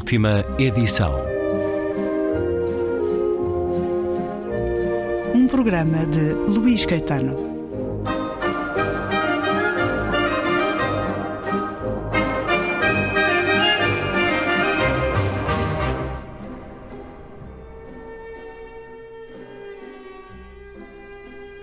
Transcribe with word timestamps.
Última 0.00 0.42
edição. 0.58 1.14
Um 5.34 5.46
programa 5.46 6.06
de 6.06 6.32
Luís 6.32 6.86
Caetano. 6.86 7.36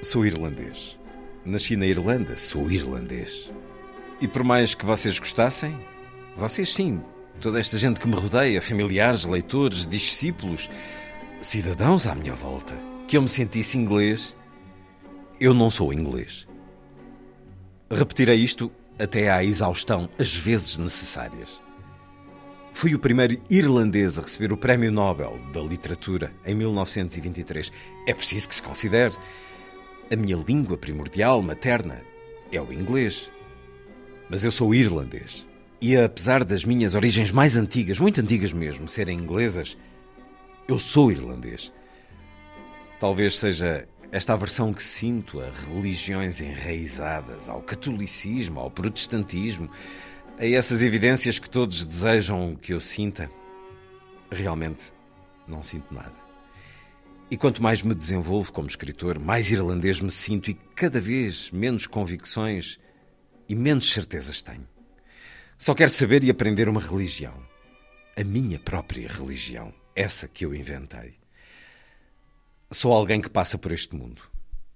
Sou 0.03 0.25
irlandês. 0.27 0.97
Nasci 1.43 1.75
na 1.75 1.87
Irlanda, 1.87 2.37
sou 2.37 2.69
irlandês. 2.71 3.51
E 4.21 4.27
por 4.27 4.43
mais 4.43 4.75
que 4.75 4.85
vocês 4.85 5.17
gostassem, 5.17 5.75
vocês 6.37 6.71
sim, 6.71 7.01
toda 7.39 7.59
esta 7.59 7.77
gente 7.77 7.99
que 7.99 8.07
me 8.07 8.15
rodeia, 8.15 8.61
familiares, 8.61 9.25
leitores, 9.25 9.85
discípulos, 9.87 10.69
cidadãos 11.39 12.07
à 12.07 12.15
minha 12.15 12.33
volta, 12.33 12.77
que 13.07 13.17
eu 13.17 13.21
me 13.21 13.29
sentisse 13.29 13.77
inglês, 13.77 14.35
eu 15.39 15.53
não 15.53 15.69
sou 15.69 15.93
inglês. 15.93 16.47
Repetirei 17.89 18.37
isto 18.37 18.71
até 18.99 19.29
à 19.31 19.43
exaustão, 19.43 20.09
as 20.19 20.33
vezes 20.33 20.77
necessárias. 20.77 21.61
Fui 22.73 22.93
o 22.93 22.99
primeiro 22.99 23.41
irlandês 23.49 24.19
a 24.19 24.21
receber 24.21 24.53
o 24.53 24.57
Prémio 24.57 24.91
Nobel 24.91 25.39
da 25.51 25.61
Literatura 25.61 26.31
em 26.45 26.53
1923. 26.53 27.71
É 28.05 28.13
preciso 28.13 28.49
que 28.49 28.55
se 28.55 28.61
considere. 28.61 29.15
A 30.11 30.15
minha 30.15 30.37
língua 30.37 30.77
primordial, 30.77 31.41
materna, 31.41 32.03
é 32.51 32.61
o 32.61 32.71
inglês. 32.71 33.31
Mas 34.29 34.43
eu 34.43 34.51
sou 34.51 34.75
irlandês. 34.75 35.46
E 35.79 35.95
apesar 35.95 36.43
das 36.43 36.65
minhas 36.65 36.95
origens 36.95 37.31
mais 37.31 37.55
antigas, 37.55 37.99
muito 37.99 38.19
antigas 38.19 38.51
mesmo, 38.51 38.87
serem 38.87 39.19
inglesas, 39.19 39.77
eu 40.67 40.79
sou 40.79 41.11
irlandês. 41.11 41.71
Talvez 42.99 43.37
seja 43.37 43.87
esta 44.11 44.33
aversão 44.33 44.73
que 44.73 44.81
sinto 44.81 45.39
a 45.39 45.51
religiões 45.51 46.41
enraizadas, 46.41 47.47
ao 47.47 47.61
catolicismo, 47.61 48.59
ao 48.59 48.71
protestantismo, 48.71 49.69
a 50.39 50.47
essas 50.47 50.81
evidências 50.81 51.37
que 51.37 51.49
todos 51.49 51.85
desejam 51.85 52.55
que 52.55 52.73
eu 52.73 52.79
sinta. 52.79 53.29
Realmente 54.31 54.91
não 55.47 55.63
sinto 55.63 55.93
nada. 55.93 56.15
E 57.29 57.37
quanto 57.37 57.61
mais 57.61 57.83
me 57.83 57.93
desenvolvo 57.93 58.51
como 58.51 58.67
escritor, 58.67 59.19
mais 59.19 59.51
irlandês 59.51 60.01
me 60.01 60.09
sinto 60.09 60.49
e 60.49 60.55
cada 60.75 60.99
vez 60.99 61.51
menos 61.51 61.85
convicções 61.85 62.79
e 63.47 63.55
menos 63.55 63.91
certezas 63.91 64.41
tenho. 64.41 64.76
Só 65.57 65.73
quero 65.73 65.89
saber 65.89 66.23
e 66.23 66.29
aprender 66.29 66.69
uma 66.69 66.81
religião. 66.81 67.33
A 68.15 68.23
minha 68.23 68.59
própria 68.59 69.07
religião. 69.07 69.73
Essa 69.95 70.27
que 70.27 70.45
eu 70.45 70.53
inventei. 70.53 71.15
Sou 72.71 72.93
alguém 72.93 73.21
que 73.21 73.29
passa 73.29 73.57
por 73.57 73.71
este 73.71 73.95
mundo. 73.95 74.21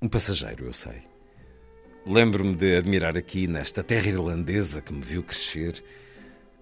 Um 0.01 0.07
passageiro, 0.07 0.65
eu 0.65 0.73
sei. 0.73 1.01
Lembro-me 2.05 2.55
de 2.55 2.77
admirar 2.77 3.15
aqui, 3.15 3.47
nesta 3.47 3.83
terra 3.83 4.07
irlandesa 4.07 4.81
que 4.81 4.91
me 4.91 5.01
viu 5.01 5.21
crescer, 5.21 5.83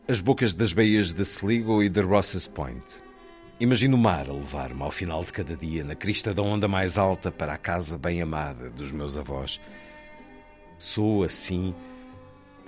as 0.07 0.19
bocas 0.19 0.53
das 0.53 0.73
baías 0.73 1.13
de 1.13 1.21
Sligo 1.21 1.81
e 1.81 1.87
de 1.87 2.01
Ross's 2.01 2.47
Point 2.47 3.01
Imagino 3.59 3.97
o 3.97 3.99
mar 3.99 4.29
a 4.29 4.31
levar-me 4.31 4.81
ao 4.81 4.89
final 4.89 5.21
de 5.21 5.33
cada 5.33 5.53
dia, 5.53 5.83
na 5.83 5.93
crista 5.93 6.33
da 6.33 6.41
onda 6.41 6.65
mais 6.65 6.97
alta, 6.97 7.29
para 7.29 7.53
a 7.53 7.57
casa 7.57 7.97
bem 7.97 8.21
amada 8.21 8.69
dos 8.69 8.89
meus 8.89 9.17
avós. 9.17 9.59
Sou, 10.77 11.23
assim, 11.23 11.75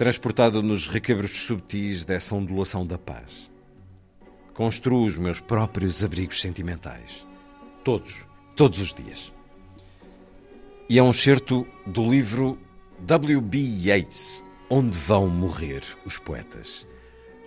transportado 0.01 0.63
nos 0.63 0.87
requebros 0.87 1.29
subtis 1.29 2.03
dessa 2.03 2.33
ondulação 2.33 2.83
da 2.87 2.97
paz. 2.97 3.51
Construo 4.51 5.05
os 5.05 5.15
meus 5.15 5.39
próprios 5.39 6.03
abrigos 6.03 6.41
sentimentais. 6.41 7.23
Todos, 7.83 8.25
todos 8.55 8.79
os 8.79 8.95
dias. 8.95 9.31
E 10.89 10.97
é 10.97 11.03
um 11.03 11.13
certo 11.13 11.67
do 11.85 12.03
livro 12.03 12.57
W.B. 13.01 13.59
Yeats, 13.59 14.43
Onde 14.67 14.97
Vão 14.97 15.29
Morrer 15.29 15.83
os 16.03 16.17
Poetas 16.17 16.87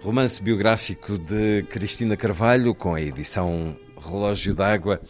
romance 0.01 0.41
biográfico 0.41 1.19
de 1.19 1.65
Cristina 1.65 2.17
Carvalho, 2.17 2.73
com 2.73 2.95
a 2.95 3.01
edição 3.01 3.77
Relógio 3.99 4.55
d'Água. 4.55 5.01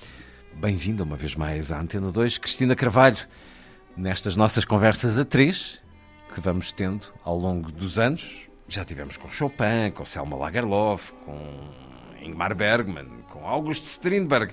Bem-vinda 0.54 1.02
uma 1.02 1.16
vez 1.16 1.34
mais 1.34 1.70
à 1.70 1.78
Antena 1.78 2.10
2, 2.10 2.38
Cristina 2.38 2.74
Carvalho, 2.74 3.18
nestas 3.94 4.34
nossas 4.34 4.64
conversas 4.64 5.18
a 5.18 5.26
três 5.26 5.83
que 6.34 6.40
vamos 6.40 6.72
tendo 6.72 7.06
ao 7.22 7.38
longo 7.38 7.70
dos 7.70 7.98
anos. 7.98 8.50
Já 8.66 8.84
tivemos 8.84 9.16
com 9.16 9.30
Chopin, 9.30 9.92
com 9.94 10.04
Selma 10.04 10.36
Lagerlof, 10.36 11.12
com 11.24 11.38
Ingmar 12.20 12.56
Bergman, 12.56 13.06
com 13.30 13.46
August 13.46 13.84
Strindberg 13.84 14.52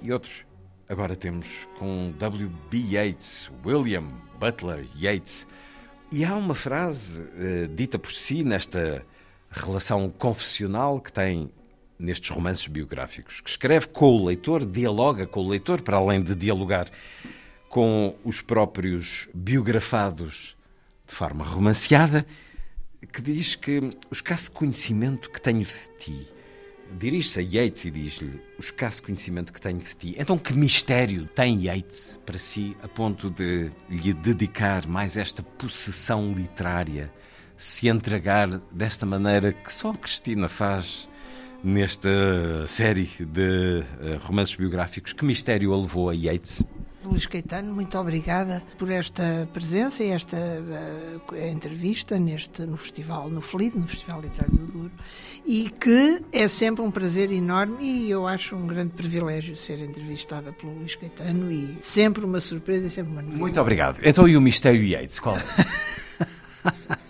e 0.00 0.12
outros. 0.12 0.46
Agora 0.88 1.16
temos 1.16 1.68
com 1.76 2.14
W.B. 2.16 2.78
Yeats, 2.78 3.50
William 3.64 4.04
Butler 4.38 4.86
Yeats. 4.96 5.48
E 6.12 6.24
há 6.24 6.36
uma 6.36 6.54
frase 6.54 7.22
uh, 7.22 7.66
dita 7.74 7.98
por 7.98 8.12
si 8.12 8.44
nesta 8.44 9.04
relação 9.50 10.08
confessional 10.08 11.00
que 11.00 11.12
tem 11.12 11.50
nestes 11.98 12.30
romances 12.30 12.68
biográficos, 12.68 13.40
que 13.40 13.50
escreve 13.50 13.88
com 13.88 14.06
o 14.06 14.24
leitor, 14.24 14.64
dialoga 14.64 15.26
com 15.26 15.40
o 15.40 15.48
leitor, 15.48 15.82
para 15.82 15.96
além 15.96 16.22
de 16.22 16.34
dialogar 16.36 16.88
com 17.68 18.14
os 18.22 18.40
próprios 18.40 19.28
biografados 19.34 20.56
de 21.06 21.14
forma 21.14 21.44
romanceada, 21.44 22.26
que 23.12 23.22
diz 23.22 23.54
que 23.54 23.78
o 23.78 24.12
escasso 24.12 24.50
conhecimento 24.52 25.30
que 25.30 25.40
tenho 25.40 25.64
de 25.64 25.90
ti, 25.98 26.28
dirige-se 26.98 27.40
a 27.40 27.42
Yeats 27.42 27.84
e 27.84 27.90
diz-lhe 27.90 28.40
o 28.58 28.60
escasso 28.60 29.02
conhecimento 29.02 29.52
que 29.52 29.60
tenho 29.60 29.78
de 29.78 29.96
ti. 29.96 30.14
Então, 30.18 30.38
que 30.38 30.52
mistério 30.52 31.26
tem 31.26 31.64
Yeats 31.64 32.20
para 32.24 32.38
si 32.38 32.76
a 32.82 32.88
ponto 32.88 33.30
de 33.30 33.70
lhe 33.88 34.12
dedicar 34.12 34.86
mais 34.86 35.16
esta 35.16 35.42
possessão 35.42 36.32
literária 36.32 37.12
se 37.56 37.88
entregar 37.88 38.48
desta 38.70 39.06
maneira 39.06 39.52
que 39.52 39.72
só 39.72 39.92
Cristina 39.94 40.48
faz 40.48 41.08
nesta 41.64 42.66
série 42.68 43.06
de 43.06 43.82
eh, 44.00 44.18
romances 44.20 44.54
biográficos. 44.54 45.12
Que 45.12 45.24
mistério 45.24 45.72
a 45.72 45.76
levou 45.76 46.10
a 46.10 46.14
Yeats? 46.14 46.62
Luís 47.08 47.26
Caetano, 47.26 47.74
muito 47.74 47.98
obrigada 47.98 48.62
por 48.78 48.90
esta 48.90 49.48
presença 49.52 50.04
e 50.04 50.10
esta 50.10 50.36
uh, 50.36 51.36
entrevista 51.36 52.18
neste, 52.18 52.62
no 52.62 52.76
festival, 52.76 53.28
no 53.28 53.40
FLID, 53.40 53.76
no 53.76 53.86
Festival 53.86 54.20
Literário 54.20 54.56
do 54.56 54.66
Douro, 54.66 54.92
e 55.44 55.70
que 55.70 56.22
é 56.32 56.48
sempre 56.48 56.82
um 56.82 56.90
prazer 56.90 57.32
enorme 57.32 57.84
e 57.84 58.10
eu 58.10 58.26
acho 58.26 58.56
um 58.56 58.66
grande 58.66 58.92
privilégio 58.92 59.56
ser 59.56 59.80
entrevistada 59.80 60.52
pelo 60.52 60.74
Luís 60.74 60.94
Caetano 60.94 61.50
e 61.50 61.78
sempre 61.80 62.24
uma 62.24 62.40
surpresa 62.40 62.86
e 62.86 62.90
sempre 62.90 63.12
uma 63.12 63.22
novidade. 63.22 63.40
Muito 63.40 63.60
obrigado. 63.60 64.00
Então 64.02 64.28
e 64.28 64.36
o 64.36 64.40
mistério 64.40 64.82
Yates, 64.82 65.20
qual 65.20 65.36
é? 65.36 65.42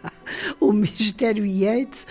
o 0.61 0.73
Mistério 0.73 1.47
Yates 1.47 2.07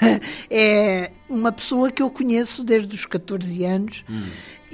é 0.50 1.10
uma 1.34 1.52
pessoa 1.52 1.90
que 1.90 2.02
eu 2.02 2.10
conheço 2.10 2.64
desde 2.64 2.94
os 2.94 3.06
14 3.06 3.64
anos. 3.64 4.04
Hum. 4.08 4.24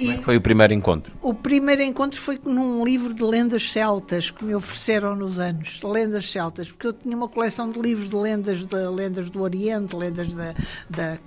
Como 0.01 0.11
é 0.13 0.17
que 0.17 0.23
foi 0.23 0.37
o 0.37 0.41
primeiro 0.41 0.73
encontro? 0.73 1.13
O 1.21 1.33
primeiro 1.33 1.81
encontro 1.83 2.19
foi 2.19 2.39
num 2.43 2.83
livro 2.83 3.13
de 3.13 3.23
lendas 3.23 3.71
celtas 3.71 4.31
que 4.31 4.43
me 4.43 4.55
ofereceram 4.55 5.15
nos 5.15 5.39
anos, 5.39 5.81
lendas 5.83 6.29
celtas, 6.31 6.69
porque 6.71 6.87
eu 6.87 6.93
tinha 6.93 7.15
uma 7.15 7.27
coleção 7.27 7.69
de 7.69 7.79
livros 7.79 8.09
de 8.09 8.15
lendas, 8.15 8.65
de 8.65 8.75
lendas 8.75 9.29
do 9.29 9.41
Oriente, 9.41 9.95
lendas 9.95 10.33
da, 10.33 10.55
da, 10.89 11.17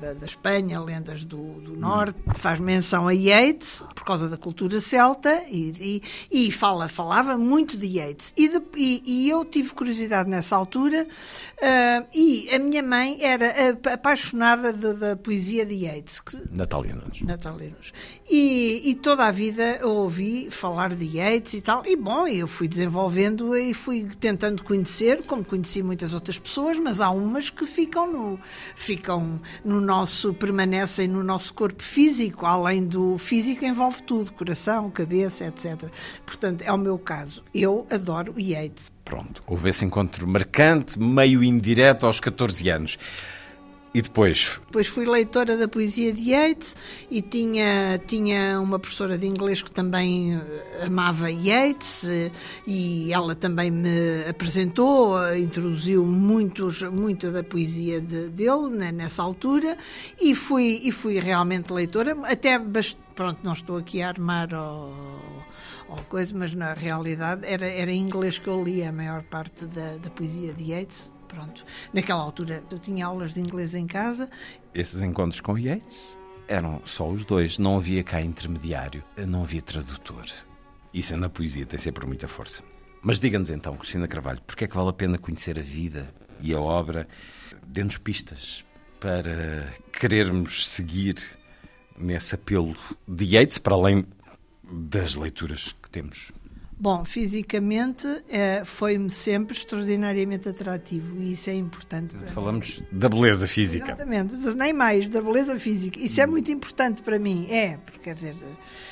da, 0.00 0.14
da, 0.14 0.26
Espanha, 0.26 0.80
lendas 0.80 1.24
do, 1.24 1.60
do 1.60 1.76
Norte, 1.76 2.18
hum. 2.26 2.32
faz 2.34 2.60
menção 2.60 3.08
a 3.08 3.12
Yeats, 3.12 3.84
por 3.94 4.04
causa 4.04 4.28
da 4.28 4.36
cultura 4.36 4.78
celta, 4.78 5.42
e, 5.50 6.00
e, 6.30 6.46
e 6.46 6.50
fala, 6.52 6.88
falava 6.88 7.36
muito 7.36 7.76
de 7.76 7.98
Yeats. 7.98 8.32
E, 8.36 8.48
de, 8.48 8.62
e, 8.76 9.02
e, 9.04 9.30
eu 9.30 9.44
tive 9.44 9.70
curiosidade 9.70 10.28
nessa 10.28 10.54
altura, 10.54 11.06
uh, 11.06 12.06
e 12.14 12.48
a 12.54 12.58
minha 12.58 12.82
mãe 12.82 13.18
era 13.20 13.78
apaixonada 13.92 14.71
da 14.72 15.16
poesia 15.16 15.64
de 15.64 15.74
Yeats. 15.74 16.20
Que, 16.20 16.40
Natália 16.50 16.94
Nunes. 16.94 17.22
Natália 17.22 17.70
Nunes. 17.70 17.92
E, 18.28 18.82
e, 18.84 18.94
toda 18.94 19.26
a 19.26 19.30
vida 19.30 19.78
eu 19.80 19.90
ouvi 19.90 20.48
falar 20.50 20.94
de 20.94 21.04
Yeats 21.04 21.54
e 21.54 21.60
tal, 21.60 21.84
e 21.86 21.96
bom, 21.96 22.26
eu 22.26 22.48
fui 22.48 22.66
desenvolvendo 22.66 23.56
e 23.56 23.74
fui 23.74 24.08
tentando 24.18 24.62
conhecer, 24.62 25.22
como 25.26 25.44
conheci 25.44 25.82
muitas 25.82 26.14
outras 26.14 26.38
pessoas, 26.38 26.78
mas 26.78 27.00
há 27.00 27.10
umas 27.10 27.50
que 27.50 27.66
ficam 27.66 28.10
no, 28.10 28.40
ficam 28.74 29.40
no 29.64 29.80
nosso, 29.80 30.32
permanecem 30.34 31.08
no 31.08 31.22
nosso 31.22 31.52
corpo 31.54 31.82
físico, 31.82 32.46
além 32.46 32.84
do 32.84 33.18
físico 33.18 33.64
envolve 33.64 34.02
tudo, 34.02 34.32
coração, 34.32 34.90
cabeça, 34.90 35.44
etc. 35.46 35.90
Portanto, 36.24 36.62
é 36.62 36.72
o 36.72 36.78
meu 36.78 36.98
caso. 36.98 37.44
Eu 37.54 37.86
adoro 37.90 38.34
Yeats. 38.38 38.92
Pronto, 39.04 39.42
houve 39.46 39.68
esse 39.68 39.84
encontro 39.84 40.26
marcante, 40.26 40.98
meio 40.98 41.42
indireto 41.42 42.06
aos 42.06 42.20
14 42.20 42.68
anos. 42.70 42.98
E 43.94 44.00
depois? 44.00 44.58
Depois 44.66 44.86
fui 44.86 45.04
leitora 45.04 45.54
da 45.54 45.68
poesia 45.68 46.14
de 46.14 46.30
Yeats 46.30 46.74
e 47.10 47.20
tinha, 47.20 48.00
tinha 48.06 48.58
uma 48.58 48.78
professora 48.78 49.18
de 49.18 49.26
inglês 49.26 49.60
que 49.60 49.70
também 49.70 50.34
eh, 50.34 50.86
amava 50.86 51.30
Yeats 51.30 52.04
eh, 52.04 52.30
e 52.66 53.12
ela 53.12 53.34
também 53.34 53.70
me 53.70 54.24
apresentou, 54.26 55.22
eh, 55.22 55.40
introduziu 55.40 56.06
muitos, 56.06 56.82
muita 56.84 57.30
da 57.30 57.44
poesia 57.44 58.00
de, 58.00 58.30
dele 58.30 58.70
né, 58.70 58.92
nessa 58.92 59.22
altura 59.22 59.76
e 60.18 60.34
fui, 60.34 60.80
e 60.82 60.90
fui 60.90 61.20
realmente 61.20 61.70
leitora, 61.70 62.16
até, 62.24 62.58
pronto, 63.14 63.40
não 63.42 63.52
estou 63.52 63.76
aqui 63.76 64.00
a 64.00 64.08
armar 64.08 64.54
ou, 64.54 64.94
coisa, 66.08 66.34
mas 66.34 66.54
na 66.54 66.72
realidade 66.72 67.46
era, 67.46 67.66
era 67.66 67.90
em 67.90 68.00
inglês 68.00 68.38
que 68.38 68.48
eu 68.48 68.64
lia 68.64 68.88
a 68.88 68.92
maior 68.92 69.22
parte 69.24 69.66
da, 69.66 69.98
da 69.98 70.08
poesia 70.08 70.54
de 70.54 70.70
Yeats 70.70 71.10
Pronto. 71.32 71.64
Naquela 71.94 72.22
altura 72.22 72.62
eu 72.70 72.78
tinha 72.78 73.06
aulas 73.06 73.34
de 73.34 73.40
inglês 73.40 73.74
em 73.74 73.86
casa. 73.86 74.28
Esses 74.74 75.00
encontros 75.00 75.40
com 75.40 75.56
Yeats 75.56 76.18
eram 76.46 76.82
só 76.84 77.08
os 77.08 77.24
dois, 77.24 77.58
não 77.58 77.78
havia 77.78 78.04
cá 78.04 78.20
intermediário, 78.20 79.02
não 79.26 79.42
havia 79.42 79.62
tradutor. 79.62 80.26
Isso 80.92 81.16
na 81.16 81.30
poesia 81.30 81.64
tem 81.64 81.78
sempre 81.78 82.06
muita 82.06 82.28
força. 82.28 82.62
Mas 83.00 83.18
diga-nos 83.18 83.50
então, 83.50 83.74
Cristina 83.76 84.06
Carvalho, 84.06 84.42
porque 84.46 84.64
é 84.64 84.68
que 84.68 84.76
vale 84.76 84.90
a 84.90 84.92
pena 84.92 85.16
conhecer 85.16 85.58
a 85.58 85.62
vida 85.62 86.14
e 86.38 86.52
a 86.52 86.60
obra? 86.60 87.08
Dê-nos 87.66 87.96
pistas 87.96 88.64
para 89.00 89.72
querermos 89.98 90.68
seguir 90.68 91.16
nesse 91.96 92.34
apelo 92.34 92.76
de 93.08 93.24
Yeats, 93.24 93.58
para 93.58 93.74
além 93.74 94.04
das 94.62 95.14
leituras 95.14 95.74
que 95.82 95.88
temos. 95.88 96.30
Bom, 96.82 97.04
fisicamente 97.04 98.08
é, 98.28 98.64
foi-me 98.64 99.08
sempre 99.08 99.56
extraordinariamente 99.56 100.48
atrativo 100.48 101.16
e 101.16 101.30
isso 101.30 101.48
é 101.48 101.54
importante. 101.54 102.12
Falamos 102.34 102.82
da 102.90 103.08
beleza 103.08 103.46
física. 103.46 103.92
Exatamente, 103.92 104.34
nem 104.56 104.72
mais, 104.72 105.06
da 105.06 105.22
beleza 105.22 105.56
física. 105.60 106.00
Isso 106.00 106.20
é 106.20 106.26
muito 106.26 106.50
importante 106.50 107.00
para 107.00 107.20
mim, 107.20 107.46
é, 107.48 107.76
porque 107.76 108.00
quer 108.00 108.14
dizer. 108.14 108.34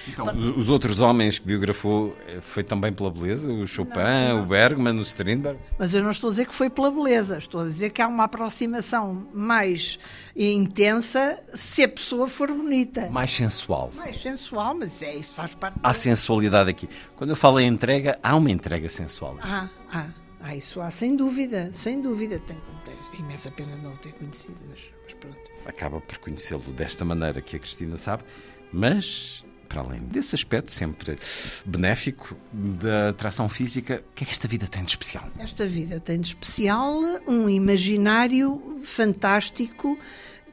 Então, 0.06 0.24
para... 0.24 0.36
os, 0.36 0.50
os, 0.50 0.70
outros 0.70 1.00
homens 1.00 1.40
que 1.40 1.46
biografou 1.46 2.16
eh, 2.28 2.38
foi 2.40 2.62
também 2.62 2.92
pela 2.92 3.10
beleza? 3.10 3.50
O 3.50 3.66
Chopin, 3.66 3.98
não, 3.98 4.36
não. 4.36 4.42
o 4.44 4.46
Bergman, 4.46 4.96
o 4.96 5.02
Strindberg? 5.02 5.58
Mas 5.76 5.92
eu 5.92 6.00
não 6.00 6.10
estou 6.10 6.28
a 6.28 6.30
dizer 6.30 6.46
que 6.46 6.54
foi 6.54 6.70
pela 6.70 6.92
beleza, 6.92 7.38
estou 7.38 7.60
a 7.60 7.64
dizer 7.64 7.90
que 7.90 8.00
há 8.00 8.06
uma 8.06 8.22
aproximação 8.24 9.26
mais 9.34 9.98
intensa 10.36 11.40
se 11.52 11.82
a 11.82 11.88
pessoa 11.88 12.28
for 12.28 12.52
bonita. 12.52 13.10
Mais 13.10 13.32
sensual. 13.32 13.90
Mais 13.96 14.22
sensual, 14.22 14.76
mas 14.76 15.02
é 15.02 15.16
isso 15.16 15.34
faz 15.34 15.56
parte. 15.56 15.80
Há 15.82 15.92
sensualidade 15.92 16.70
aqui. 16.70 16.88
Quando 17.16 17.30
eu 17.30 17.36
falo 17.36 17.58
em 17.58 17.79
entrega, 17.80 18.18
há 18.22 18.36
uma 18.36 18.50
entrega 18.50 18.88
sensual. 18.90 19.38
Ah, 19.40 19.70
ah, 19.90 20.10
ah 20.42 20.54
isso 20.54 20.82
há, 20.82 20.90
sem 20.90 21.16
dúvida, 21.16 21.70
sem 21.72 22.00
dúvida. 22.00 22.38
Tenho, 22.40 22.60
tenho 22.84 23.24
imensa 23.24 23.50
pena 23.50 23.74
não 23.76 23.94
o 23.94 23.96
ter 23.96 24.12
conhecido, 24.12 24.58
mas, 24.68 24.78
mas 25.04 25.14
pronto. 25.14 25.38
Acaba 25.64 26.00
por 26.00 26.18
conhecê-lo 26.18 26.72
desta 26.72 27.04
maneira 27.04 27.40
que 27.40 27.56
a 27.56 27.58
Cristina 27.58 27.96
sabe, 27.96 28.22
mas 28.70 29.42
para 29.66 29.82
além 29.82 30.00
desse 30.00 30.34
aspecto 30.34 30.70
sempre 30.70 31.16
benéfico 31.64 32.36
da 32.52 33.10
atração 33.10 33.48
física, 33.48 34.02
o 34.10 34.14
que 34.14 34.24
é 34.24 34.26
que 34.26 34.32
esta 34.32 34.48
vida 34.48 34.66
tem 34.66 34.82
de 34.82 34.90
especial? 34.90 35.30
Esta 35.38 35.64
vida 35.64 36.00
tem 36.00 36.20
de 36.20 36.28
especial 36.28 36.92
um 37.26 37.48
imaginário 37.48 38.80
fantástico 38.82 39.96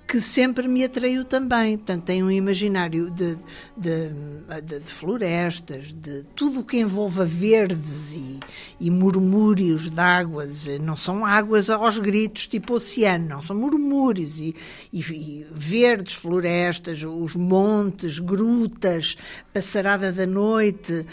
que 0.07 0.21
sempre 0.21 0.68
me 0.69 0.86
atraiu 0.86 1.25
também. 1.25 1.77
Portanto, 1.77 2.04
tem 2.06 2.24
um 2.24 2.31
imaginário 2.31 3.12
de, 3.12 3.38
de, 3.75 4.09
de, 4.63 4.80
de 4.80 4.86
florestas, 4.86 5.92
de 5.92 6.24
tudo 6.33 6.62
o 6.62 6.63
que 6.63 6.77
envolva 6.77 7.25
verdes 7.25 8.13
e, 8.13 8.39
e 8.80 8.89
murmúrios 8.89 9.89
de 9.89 10.00
águas. 10.00 10.68
Não 10.80 10.95
são 10.95 11.25
águas 11.25 11.69
aos 11.69 12.00
gritos, 12.00 12.48
tipo 12.48 12.75
oceano, 12.75 13.27
não, 13.27 13.42
são 13.42 13.56
murmúrios 13.56 14.39
e, 14.39 14.56
e, 14.94 15.00
e 15.00 15.48
verdes, 15.51 16.13
florestas, 16.13 17.04
os 17.04 17.36
montes, 17.36 18.19
grutas, 18.19 19.18
passarada 19.51 20.12
da 20.12 20.25
noite, 20.25 20.94
uh, 20.94 21.06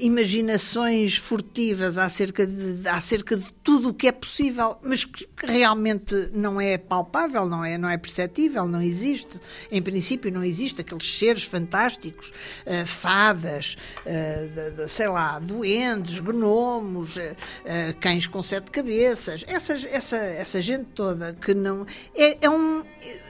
imaginações 0.00 1.16
furtivas 1.16 1.98
acerca 1.98 2.46
de, 2.46 2.88
acerca 2.88 3.36
de 3.36 3.52
tudo 3.62 3.90
o 3.90 3.94
que 3.94 4.08
é 4.08 4.12
possível, 4.12 4.76
mas 4.82 5.04
que 5.04 5.26
realmente 5.44 6.30
não 6.32 6.60
é 6.60 6.78
palpável, 6.78 7.46
não 7.46 7.64
é, 7.64 7.76
não 7.76 7.90
é 7.90 7.98
perceptível, 8.14 8.66
não 8.66 8.80
existe. 8.80 9.40
Em 9.70 9.82
princípio, 9.82 10.30
não 10.30 10.44
existe 10.44 10.80
aqueles 10.80 11.18
seres 11.18 11.42
fantásticos, 11.42 12.28
uh, 12.28 12.86
fadas, 12.86 13.76
uh, 14.06 14.88
sei 14.88 15.08
lá, 15.08 15.38
doentes, 15.40 16.20
gnomos, 16.20 17.16
uh, 17.16 17.20
cães 18.00 18.26
com 18.26 18.42
sete 18.42 18.70
cabeças, 18.70 19.44
essa, 19.48 19.74
essa, 19.88 20.16
essa 20.16 20.62
gente 20.62 20.86
toda 20.94 21.34
que 21.34 21.52
não. 21.54 21.86
É, 22.14 22.38
é 22.46 22.50
um. 22.50 22.84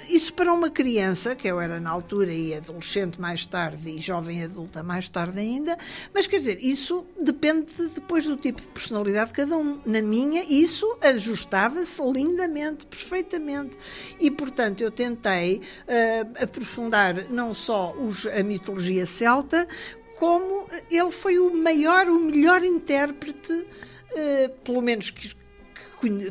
Isso 0.08 0.34
para 0.34 0.52
uma 0.52 0.70
criança, 0.70 1.34
que 1.34 1.48
eu 1.48 1.58
era 1.58 1.80
na 1.80 1.90
altura 1.90 2.32
e 2.32 2.54
adolescente 2.54 3.18
mais 3.18 3.46
tarde 3.46 3.88
e 3.88 4.00
jovem 4.00 4.44
adulta 4.44 4.82
mais 4.82 5.08
tarde 5.08 5.38
ainda, 5.38 5.78
mas 6.12 6.26
quer 6.26 6.36
dizer, 6.36 6.58
isso 6.62 7.06
depende 7.18 7.74
depois 7.94 8.26
do 8.26 8.36
tipo 8.36 8.60
de 8.60 8.68
personalidade 8.68 9.28
de 9.28 9.32
cada 9.32 9.56
um. 9.56 9.80
Na 9.86 10.02
minha, 10.02 10.44
isso 10.44 10.86
ajustava-se 11.00 12.02
lindamente, 12.02 12.84
perfeitamente. 12.86 13.78
E, 14.20 14.30
portanto, 14.30 14.73
eu 14.82 14.90
tentei 14.90 15.58
uh, 15.58 16.42
aprofundar 16.42 17.30
não 17.30 17.52
só 17.54 17.92
os, 17.92 18.26
a 18.26 18.42
mitologia 18.42 19.06
celta, 19.06 19.68
como 20.18 20.66
ele 20.90 21.10
foi 21.10 21.38
o 21.38 21.54
maior, 21.54 22.06
o 22.08 22.18
melhor 22.18 22.64
intérprete, 22.64 23.52
uh, 23.52 24.48
pelo 24.64 24.80
menos 24.80 25.10
que, 25.10 25.34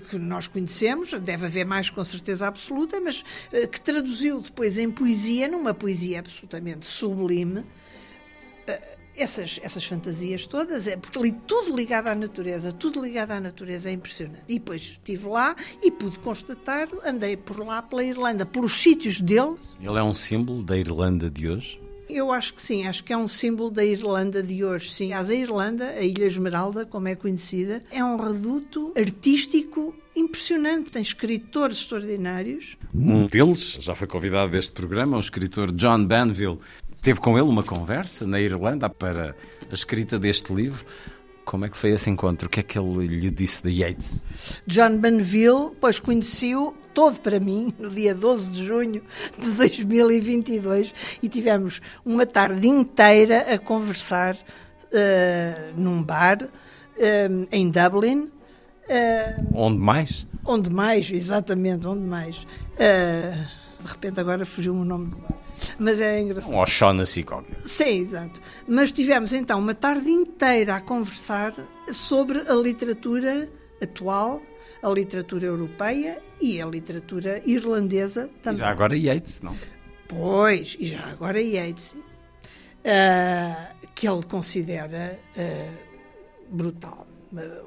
que 0.09 0.17
nós 0.17 0.47
conhecemos, 0.47 1.13
deve 1.13 1.45
haver 1.45 1.65
mais 1.65 1.89
com 1.89 2.03
certeza 2.03 2.47
absoluta, 2.47 2.99
mas 2.99 3.21
uh, 3.21 3.67
que 3.67 3.79
traduziu 3.79 4.41
depois 4.41 4.77
em 4.77 4.89
poesia, 4.89 5.47
numa 5.47 5.73
poesia 5.73 6.19
absolutamente 6.19 6.85
sublime. 6.85 7.63
Essas, 9.15 9.59
essas 9.61 9.85
fantasias 9.85 10.47
todas, 10.47 10.87
é 10.87 10.97
porque 10.97 11.19
ali 11.19 11.31
tudo 11.31 11.75
ligado 11.75 12.07
à 12.07 12.15
natureza, 12.15 12.71
tudo 12.71 13.01
ligado 13.01 13.31
à 13.31 13.39
natureza 13.39 13.89
é 13.89 13.93
impressionante. 13.93 14.43
E 14.47 14.55
depois 14.55 14.81
estive 14.81 15.27
lá 15.27 15.55
e 15.81 15.91
pude 15.91 16.19
constatar, 16.19 16.87
andei 17.05 17.37
por 17.37 17.59
lá 17.59 17.81
pela 17.81 18.03
Irlanda, 18.03 18.45
pelos 18.45 18.73
sítios 18.81 19.21
dele. 19.21 19.55
Ele 19.79 19.97
é 19.97 20.03
um 20.03 20.13
símbolo 20.13 20.63
da 20.63 20.77
Irlanda 20.77 21.29
de 21.29 21.47
hoje? 21.47 21.83
Eu 22.09 22.31
acho 22.31 22.53
que 22.53 22.61
sim, 22.61 22.85
acho 22.85 23.03
que 23.03 23.13
é 23.13 23.17
um 23.17 23.27
símbolo 23.27 23.71
da 23.71 23.83
Irlanda 23.83 24.43
de 24.43 24.63
hoje, 24.63 24.91
sim. 24.91 25.09
Mas 25.09 25.29
a 25.29 25.35
Irlanda, 25.35 25.89
a 25.89 26.01
Ilha 26.01 26.25
Esmeralda, 26.25 26.85
como 26.85 27.07
é 27.07 27.15
conhecida, 27.15 27.81
é 27.89 28.03
um 28.03 28.17
reduto 28.17 28.91
artístico 28.95 29.95
impressionante. 30.15 30.91
Tem 30.91 31.01
escritores 31.01 31.77
extraordinários. 31.77 32.77
Um 32.93 33.25
deles 33.25 33.79
já 33.81 33.95
foi 33.95 34.07
convidado 34.07 34.51
deste 34.51 34.71
programa, 34.71 35.17
o 35.17 35.19
escritor 35.19 35.71
John 35.71 36.05
Banville. 36.05 36.59
Teve 37.03 37.19
com 37.19 37.37
ele 37.37 37.49
uma 37.49 37.63
conversa 37.63 38.25
na 38.25 38.39
Irlanda 38.39 38.89
para 38.89 39.35
a 39.69 39.73
escrita 39.73 40.17
deste 40.17 40.53
livro. 40.53 40.85
Como 41.43 41.65
é 41.65 41.69
que 41.69 41.75
foi 41.75 41.89
esse 41.89 42.09
encontro? 42.09 42.47
O 42.47 42.49
que 42.49 42.61
é 42.61 42.63
que 42.63 42.79
ele 42.79 43.05
lhe 43.05 43.29
disse 43.29 43.61
de 43.61 43.71
Yeats? 43.71 44.21
John 44.65 44.97
Banville, 44.99 45.71
pois 45.81 45.99
conheceu 45.99 46.73
todo 46.93 47.19
para 47.19 47.41
mim 47.41 47.73
no 47.77 47.89
dia 47.89 48.15
12 48.15 48.51
de 48.51 48.65
junho 48.65 49.01
de 49.37 49.51
2022 49.51 50.93
e 51.21 51.27
tivemos 51.27 51.81
uma 52.05 52.25
tarde 52.25 52.65
inteira 52.69 53.53
a 53.53 53.59
conversar 53.59 54.35
uh, 54.35 55.73
num 55.75 56.01
bar 56.01 56.41
uh, 56.41 57.47
em 57.51 57.69
Dublin. 57.69 58.31
Uh, 58.87 59.45
onde 59.53 59.77
mais? 59.77 60.25
Onde 60.45 60.69
mais, 60.69 61.11
exatamente, 61.11 61.85
onde 61.85 62.07
mais. 62.07 62.47
de 62.77 63.87
repente 63.87 64.21
agora 64.21 64.45
fugiu 64.45 64.73
o 64.73 64.85
nome 64.85 65.07
do 65.07 65.17
bar. 65.17 65.42
Mas 65.79 65.99
é 65.99 66.21
engraçado. 66.21 66.53
Um 66.53 66.59
O'Shaughnessy 66.59 67.23
qualquer. 67.23 67.57
Sim, 67.59 67.99
exato. 67.99 68.41
Mas 68.67 68.91
tivemos 68.91 69.33
então 69.33 69.59
uma 69.59 69.73
tarde 69.73 70.09
inteira 70.09 70.75
a 70.75 70.81
conversar 70.81 71.53
sobre 71.91 72.39
a 72.39 72.53
literatura 72.53 73.49
atual, 73.81 74.41
a 74.81 74.89
literatura 74.89 75.45
europeia 75.45 76.21
e 76.41 76.61
a 76.61 76.65
literatura 76.65 77.41
irlandesa 77.45 78.29
também. 78.41 78.57
E 78.57 78.59
já 78.59 78.69
agora 78.69 78.95
Yeats, 78.95 79.41
não? 79.41 79.55
Pois, 80.07 80.75
e 80.79 80.87
já 80.87 81.05
agora 81.05 81.41
Yeats. 81.41 81.95
Uh, 82.85 83.83
que 83.95 84.09
ele 84.09 84.23
considera 84.23 85.17
uh, 85.37 85.73
brutal 86.49 87.07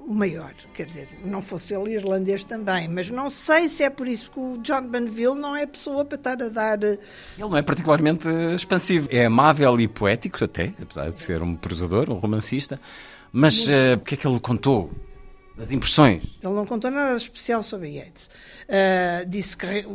o 0.07 0.15
maior, 0.15 0.53
quer 0.75 0.87
dizer, 0.87 1.09
não 1.25 1.43
fosse 1.43 1.75
ele 1.75 1.95
irlandês 1.95 2.45
também, 2.45 2.89
mas 2.89 3.11
não 3.11 3.29
sei 3.29 3.69
se 3.69 3.83
é 3.83 3.91
por 3.91 4.07
isso 4.07 4.31
que 4.31 4.39
o 4.39 4.59
John 4.59 4.83
Banville 4.83 5.35
não 5.35 5.57
é 5.57 5.67
pessoa 5.67 6.05
para 6.05 6.17
estar 6.17 6.43
a 6.43 6.49
dar. 6.49 6.83
Eh, 6.85 6.93
ele 6.93 7.01
não 7.39 7.57
é 7.57 7.63
particularmente 7.63 8.29
expansivo, 8.55 9.09
é 9.11 9.27
amável 9.27 9.79
e 9.81 9.89
poético 9.89 10.45
até, 10.45 10.73
apesar 10.81 11.11
de 11.11 11.21
ser 11.21 11.43
um 11.43 11.57
prosador, 11.57 12.11
um 12.11 12.15
romancista, 12.15 12.81
mas 13.33 13.67
uh, 13.69 13.95
o 13.97 14.01
que 14.01 14.15
é 14.15 14.17
que 14.17 14.27
ele 14.27 14.41
contou? 14.41 14.91
As 15.59 15.71
impressões. 15.71 16.37
Ele 16.43 16.53
não 16.53 16.67
contou 16.67 16.91
nada 16.91 17.17
especial 17.17 17.63
sobre 17.63 17.89
Yeats. 17.89 18.29
Uh, 18.67 19.27
disse 19.27 19.57
que 19.57 19.65
ele, 19.65 19.87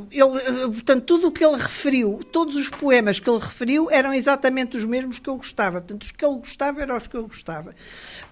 portanto, 0.73 1.03
tudo 1.05 1.27
o 1.27 1.31
que 1.31 1.45
ele 1.45 1.55
referiu, 1.57 2.19
todos 2.31 2.55
os 2.55 2.67
poemas 2.67 3.19
que 3.19 3.29
ele 3.29 3.37
referiu 3.37 3.87
eram 3.91 4.11
exatamente 4.11 4.75
os 4.75 4.85
mesmos 4.85 5.19
que 5.19 5.29
eu 5.29 5.37
gostava. 5.37 5.79
Portanto, 5.79 6.01
os 6.01 6.11
que 6.11 6.25
ele 6.25 6.37
gostava 6.37 6.81
eram 6.81 6.97
os 6.97 7.05
que 7.05 7.15
eu 7.15 7.27
gostava. 7.27 7.75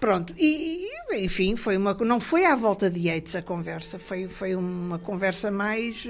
Pronto. 0.00 0.34
E, 0.36 0.88
enfim, 1.12 1.54
foi 1.54 1.76
uma, 1.76 1.94
não 1.94 2.18
foi 2.18 2.46
à 2.46 2.56
volta 2.56 2.90
de 2.90 3.06
Yeats 3.06 3.36
a 3.36 3.42
conversa, 3.42 3.98
foi, 4.00 4.28
foi 4.28 4.56
uma 4.56 4.98
conversa 4.98 5.52
mais, 5.52 6.08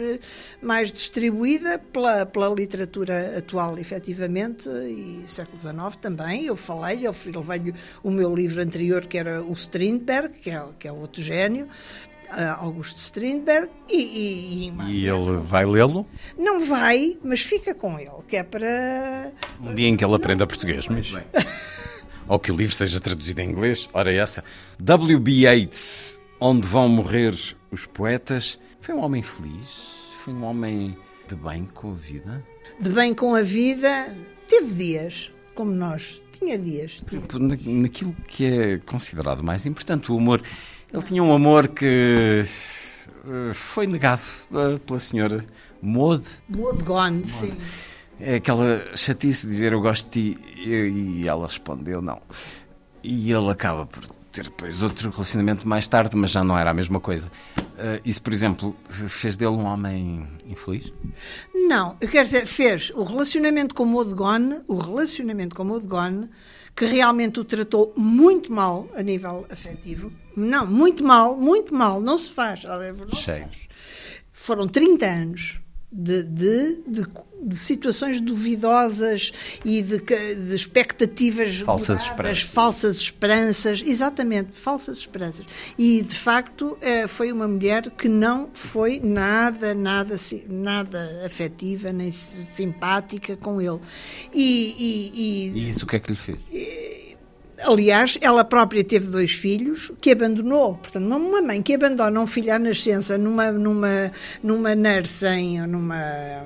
mais 0.62 0.91
distribuída 0.91 1.79
pela, 1.79 2.25
pela 2.25 2.49
literatura 2.49 3.37
atual, 3.37 3.79
efetivamente, 3.79 4.71
e 4.71 5.23
século 5.27 5.61
XIX 5.61 5.97
também. 6.00 6.47
Eu 6.47 6.57
falei, 6.57 7.07
eu 7.07 7.15
levei-lhe 7.27 7.75
o 8.03 8.11
meu 8.11 8.35
livro 8.35 8.62
anterior, 8.62 9.05
que 9.05 9.19
era 9.19 9.43
o 9.43 9.53
Strindberg, 9.53 10.39
que 10.39 10.50
é, 10.50 10.65
que 10.79 10.89
é 10.89 10.93
o 10.93 11.10
outro 11.11 11.23
gênio, 11.23 11.69
Augusto 12.59 12.97
Strindberg, 12.97 13.69
e, 13.88 13.97
e, 13.97 14.69
e, 14.69 15.00
e 15.00 15.09
ele 15.09 15.38
vai 15.45 15.67
lê-lo? 15.67 16.07
Não 16.38 16.61
vai, 16.61 17.19
mas 17.25 17.40
fica 17.40 17.75
com 17.75 17.99
ele, 17.99 18.11
que 18.29 18.37
é 18.37 18.43
para. 18.45 19.33
Um 19.61 19.75
dia 19.75 19.88
em 19.88 19.97
que 19.97 20.05
ele 20.05 20.14
aprenda 20.14 20.47
português, 20.47 20.87
mas. 20.87 21.12
Ou 22.29 22.38
que 22.38 22.52
o 22.52 22.57
livro 22.57 22.75
seja 22.75 23.00
traduzido 23.00 23.40
em 23.40 23.50
inglês. 23.50 23.88
Ora, 23.93 24.12
essa. 24.12 24.45
W.B. 24.79 25.33
Yeats, 25.33 26.23
Onde 26.38 26.67
Vão 26.67 26.88
Morrer 26.88 27.35
os 27.73 27.87
Poetas, 27.87 28.59
foi 28.81 28.95
um 28.95 29.02
homem 29.02 29.21
feliz? 29.21 29.97
Foi 30.23 30.33
um 30.33 30.45
homem 30.45 30.97
de 31.29 31.35
bem 31.35 31.64
com 31.75 31.90
a 31.90 31.95
vida? 31.95 32.45
De 32.79 32.88
bem 32.88 33.12
com 33.12 33.35
a 33.35 33.43
vida, 33.43 34.14
teve 34.49 34.75
dias, 34.75 35.33
como 35.57 35.73
nós 35.73 36.23
tinha 36.38 36.57
dias. 36.57 37.02
Naquilo 37.67 38.14
que 38.29 38.45
é 38.45 38.79
considerado 38.79 39.43
mais 39.43 39.67
importante, 39.67 40.12
o 40.12 40.17
amor. 40.17 40.40
Ele 40.92 41.02
tinha 41.02 41.23
um 41.23 41.32
amor 41.32 41.68
que 41.68 42.42
eh, 42.44 43.54
foi 43.54 43.87
negado 43.87 44.23
eh, 44.52 44.78
pela 44.85 44.99
senhora 44.99 45.44
Maud. 45.80 46.25
Maud 46.49 46.82
Gone, 46.82 47.25
sim. 47.25 47.56
É 48.18 48.37
aquela 48.37 48.85
chatice 48.94 49.47
de 49.47 49.52
dizer 49.52 49.73
eu 49.73 49.80
gosto 49.80 50.11
de 50.11 50.35
ti 50.35 50.40
e 50.56 51.28
ela 51.28 51.47
respondeu 51.47 52.02
não. 52.02 52.20
E 53.02 53.32
ele 53.32 53.50
acaba 53.50 53.87
por 53.87 54.04
ter 54.30 54.44
depois 54.44 54.82
outro 54.82 55.11
relacionamento 55.11 55.66
mais 55.66 55.88
tarde, 55.88 56.16
mas 56.16 56.30
já 56.30 56.44
não 56.44 56.56
era 56.56 56.70
a 56.70 56.75
mesma 56.75 57.00
coisa. 57.00 57.30
Uh, 57.59 58.00
isso, 58.04 58.23
por 58.23 58.32
exemplo, 58.32 58.76
fez 58.88 59.37
dele 59.37 59.52
um 59.52 59.64
homem 59.64 60.28
infeliz? 60.47 60.92
Não, 61.54 61.97
eu 62.00 62.09
quero 62.09 62.25
dizer, 62.25 62.47
fez 62.47 62.92
o 62.94 63.02
relacionamento 63.02 63.75
com 63.75 63.85
o 63.85 63.87
Modgone, 63.87 64.61
o 64.68 64.76
relacionamento 64.76 65.54
com 65.54 65.62
o 65.62 65.66
que 66.80 66.87
realmente 66.87 67.38
o 67.38 67.44
tratou 67.44 67.92
muito 67.94 68.50
mal 68.50 68.88
a 68.96 69.02
nível 69.02 69.44
afetivo. 69.50 70.10
Não, 70.34 70.66
muito 70.66 71.04
mal, 71.04 71.37
muito 71.37 71.75
mal, 71.75 72.00
não 72.00 72.16
se 72.16 72.32
faz. 72.32 72.64
Não 73.04 73.18
Cheio. 73.18 73.50
Foram 74.32 74.66
30 74.66 75.04
anos 75.04 75.60
de, 75.92 76.23
de, 76.23 76.82
de, 76.87 77.06
de, 77.42 77.56
situações 77.56 78.20
duvidosas 78.20 79.32
e 79.64 79.82
de, 79.82 79.99
de 79.99 80.54
expectativas 80.54 81.56
falsas 81.56 82.02
esperanças. 82.02 82.42
falsas 82.42 82.97
esperanças, 82.97 83.82
exatamente, 83.85 84.52
falsas 84.52 84.99
esperanças. 84.99 85.44
E 85.76 86.02
de 86.02 86.14
facto 86.14 86.78
eh, 86.80 87.06
foi 87.06 87.32
uma 87.32 87.49
mulher 87.49 87.90
que 87.90 88.09
não 88.09 88.49
foi 88.52 89.00
nada, 89.02 89.75
nada, 89.75 90.16
nada 90.49 91.23
afetiva 91.26 91.92
nem 91.92 92.11
simpática 92.11 93.37
com 93.37 93.61
ele. 93.61 93.80
E, 94.32 94.75
e, 94.78 95.11
e, 95.14 95.59
e 95.59 95.68
isso 95.68 95.85
o 95.85 95.88
que 95.88 95.97
é 95.97 95.99
que 95.99 96.12
lhe 96.12 96.18
fez? 96.18 96.38
Aliás, 97.64 98.19
ela 98.21 98.45
própria 98.45 98.83
teve 98.83 99.07
dois 99.07 99.33
filhos 99.33 99.93
que 100.00 100.11
abandonou. 100.11 100.76
Portanto, 100.76 101.05
uma 101.05 101.43
mãe 101.43 101.62
que 101.62 101.75
abandona 101.75 102.21
um 102.21 102.26
filho 102.26 102.52
à 102.52 102.59
nascença 102.59 103.19
numa, 103.19 103.50
numa, 103.52 104.11
numa 104.43 104.75
nursing, 104.75 105.61
numa 105.67 106.43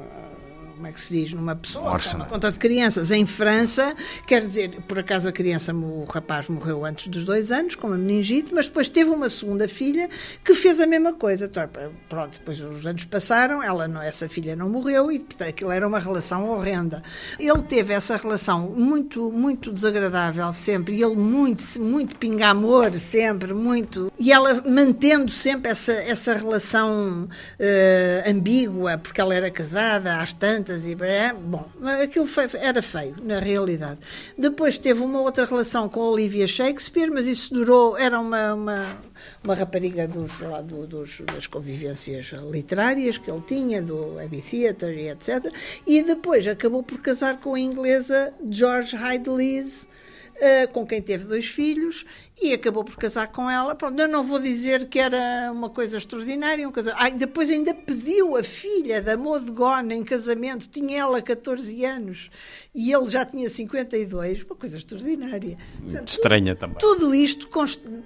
como 0.85 0.89
é 0.89 0.93
que 0.93 1.01
se 1.01 1.15
diz, 1.15 1.33
numa 1.33 1.57
pessoa, 1.57 1.99
uma 2.15 2.27
conta 2.27 2.53
de 2.53 2.59
crianças 2.59 3.11
em 3.11 3.25
França, 3.25 3.95
quer 4.27 4.43
dizer, 4.43 4.83
por 4.83 4.99
acaso 4.99 5.27
a 5.31 5.33
criança, 5.33 5.73
o 5.73 6.05
rapaz 6.05 6.47
morreu 6.51 6.85
antes 6.85 7.09
dos 7.09 7.25
dois 7.25 7.51
anos, 7.51 7.75
com 7.75 7.87
uma 7.87 7.97
meningite, 7.97 8.53
mas 8.53 8.67
depois 8.67 8.91
teve 8.91 9.09
uma 9.09 9.31
segunda 9.31 9.67
filha 9.67 10.11
que 10.45 10.55
fez 10.55 10.81
a 10.81 10.87
mesma 10.87 11.15
coisa. 11.15 11.47
Então, 11.47 11.67
pronto, 12.07 12.39
depois 12.39 12.61
os 12.61 12.87
anos 12.87 13.07
passaram, 13.07 13.63
ela 13.63 13.89
não, 13.89 14.03
essa 14.03 14.29
filha 14.29 14.55
não 14.55 14.69
morreu 14.69 15.11
e 15.11 15.21
portanto, 15.21 15.49
aquilo 15.49 15.71
era 15.71 15.89
uma 15.89 15.99
relação 15.99 16.51
horrenda. 16.51 17.03
Ele 17.39 17.63
teve 17.63 17.95
essa 17.95 18.19
relação 18.19 18.69
muito, 18.77 19.31
muito 19.31 19.73
desagradável 19.73 20.53
sempre, 20.53 20.97
e 20.97 21.03
ele 21.03 21.17
muito, 21.17 21.65
muito 21.81 22.17
pingamor 22.17 22.93
sempre, 22.99 23.55
muito. 23.55 24.13
E 24.19 24.31
ela 24.31 24.61
mantendo 24.69 25.33
sempre 25.33 25.71
essa, 25.71 25.93
essa 25.93 26.35
relação 26.35 27.25
uh, 27.25 28.31
ambígua, 28.31 28.99
porque 28.99 29.19
ela 29.19 29.35
era 29.35 29.51
casada 29.51 30.21
às 30.21 30.35
tantas 30.35 30.74
e 30.85 30.97
bom, 31.35 31.69
aquilo 32.03 32.27
foi, 32.27 32.49
era 32.55 32.83
feio 32.83 33.17
na 33.23 33.39
realidade. 33.39 34.01
Depois 34.37 34.79
teve 34.79 35.03
uma 35.03 35.21
outra 35.21 35.45
relação 35.45 35.89
com 35.89 36.01
Olivia 36.01 36.47
Shakespeare, 36.47 37.11
mas 37.11 37.27
isso 37.27 37.55
durou, 37.55 37.97
era 37.97 38.19
uma, 38.19 38.55
uma, 38.55 38.99
uma 39.43 39.55
rapariga 39.55 40.09
dos, 40.09 40.41
lá, 40.41 40.61
do, 40.61 40.87
dos, 40.87 41.21
das 41.21 41.47
convivências 41.47 42.33
literárias 42.51 43.19
que 43.19 43.31
ele 43.31 43.43
tinha, 43.47 43.81
do 43.81 44.19
Abbey 44.19 44.43
Theatre 44.43 45.03
e 45.03 45.11
etc. 45.11 45.53
E 45.87 46.03
depois 46.03 46.47
acabou 46.49 46.83
por 46.83 47.01
casar 47.01 47.39
com 47.39 47.55
a 47.55 47.61
inglesa 47.61 48.33
George 48.51 48.97
Hyde 48.97 49.31
Lees, 49.31 49.89
uh, 50.37 50.73
com 50.73 50.87
quem 50.87 51.01
teve 51.01 51.25
dois 51.25 51.47
filhos 51.47 52.05
e 52.41 52.53
acabou 52.53 52.85
por 52.85 52.97
casar 52.97 53.29
com 53.29 53.51
ela. 53.51 53.75
Pronto, 53.75 54.01
eu 54.01 54.09
não 54.09 54.23
vou 54.23 54.39
dizer 54.39 54.89
que 54.89 54.99
era 54.99 55.51
uma 55.53 55.71
coisa 55.71 55.97
extraordinária. 55.97 56.67
Uma 56.67 56.73
coisa... 56.73 56.95
Ah, 56.97 57.11
depois 57.11 57.51
ainda 57.51 57.73
pediu 57.73 58.37
a 58.37 58.43
filha 58.43 59.01
da 59.01 59.17
Modgona 59.17 59.95
em 59.95 60.05
casamento, 60.05 60.69
tinha 60.69 61.01
ela 61.01 61.23
14 61.23 61.85
anos 61.85 62.31
e 62.75 62.93
ele 62.93 63.09
já 63.09 63.25
tinha 63.25 63.49
52, 63.49 64.43
uma 64.43 64.57
coisa 64.57 64.77
extraordinária. 64.77 65.57
Portanto, 65.83 66.09
Estranha 66.09 66.57
também. 66.57 66.79
Tudo 66.79 67.15
isto, 67.15 67.49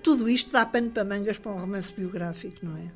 tudo 0.03 0.29
isto 0.29 0.53
dá 0.53 0.67
pano 0.67 0.91
para 0.91 1.05
mangas 1.05 1.39
para 1.39 1.53
um 1.53 1.59
romance 1.59 1.93
biográfico, 1.93 2.59
não 2.63 2.77
é? 2.77 2.91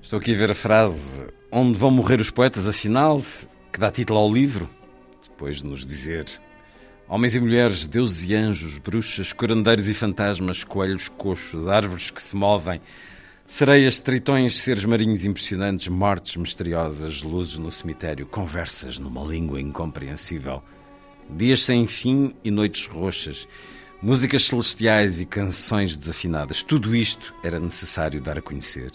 Estou 0.00 0.18
aqui 0.18 0.34
a 0.34 0.36
ver 0.36 0.50
a 0.50 0.54
frase 0.54 1.24
Onde 1.54 1.78
vão 1.78 1.90
morrer 1.90 2.18
os 2.18 2.30
poetas, 2.30 2.66
afinal, 2.66 3.20
que 3.70 3.78
dá 3.78 3.90
título 3.90 4.18
ao 4.18 4.32
livro, 4.32 4.70
depois 5.22 5.56
de 5.56 5.66
nos 5.66 5.86
dizer 5.86 6.24
Homens 7.08 7.34
e 7.34 7.40
mulheres, 7.40 7.86
deuses 7.86 8.24
e 8.24 8.34
anjos, 8.34 8.78
bruxas, 8.78 9.32
curandeiros 9.32 9.88
e 9.88 9.94
fantasmas, 9.94 10.64
coelhos, 10.64 11.08
coxos, 11.08 11.68
árvores 11.68 12.10
que 12.10 12.22
se 12.22 12.34
movem, 12.34 12.80
sereias, 13.46 13.98
tritões, 13.98 14.58
seres 14.58 14.84
marinhos 14.84 15.24
impressionantes, 15.24 15.88
mortes 15.88 16.36
misteriosas, 16.36 17.22
luzes 17.22 17.58
no 17.58 17.70
cemitério, 17.70 18.24
conversas 18.24 18.98
numa 18.98 19.22
língua 19.22 19.60
incompreensível, 19.60 20.62
dias 21.28 21.60
sem 21.60 21.86
fim 21.86 22.34
e 22.42 22.50
noites 22.50 22.86
roxas, 22.86 23.46
músicas 24.00 24.44
celestiais 24.44 25.20
e 25.20 25.26
canções 25.26 25.96
desafinadas. 25.96 26.62
Tudo 26.62 26.96
isto 26.96 27.34
era 27.44 27.60
necessário 27.60 28.20
dar 28.22 28.38
a 28.38 28.42
conhecer. 28.42 28.90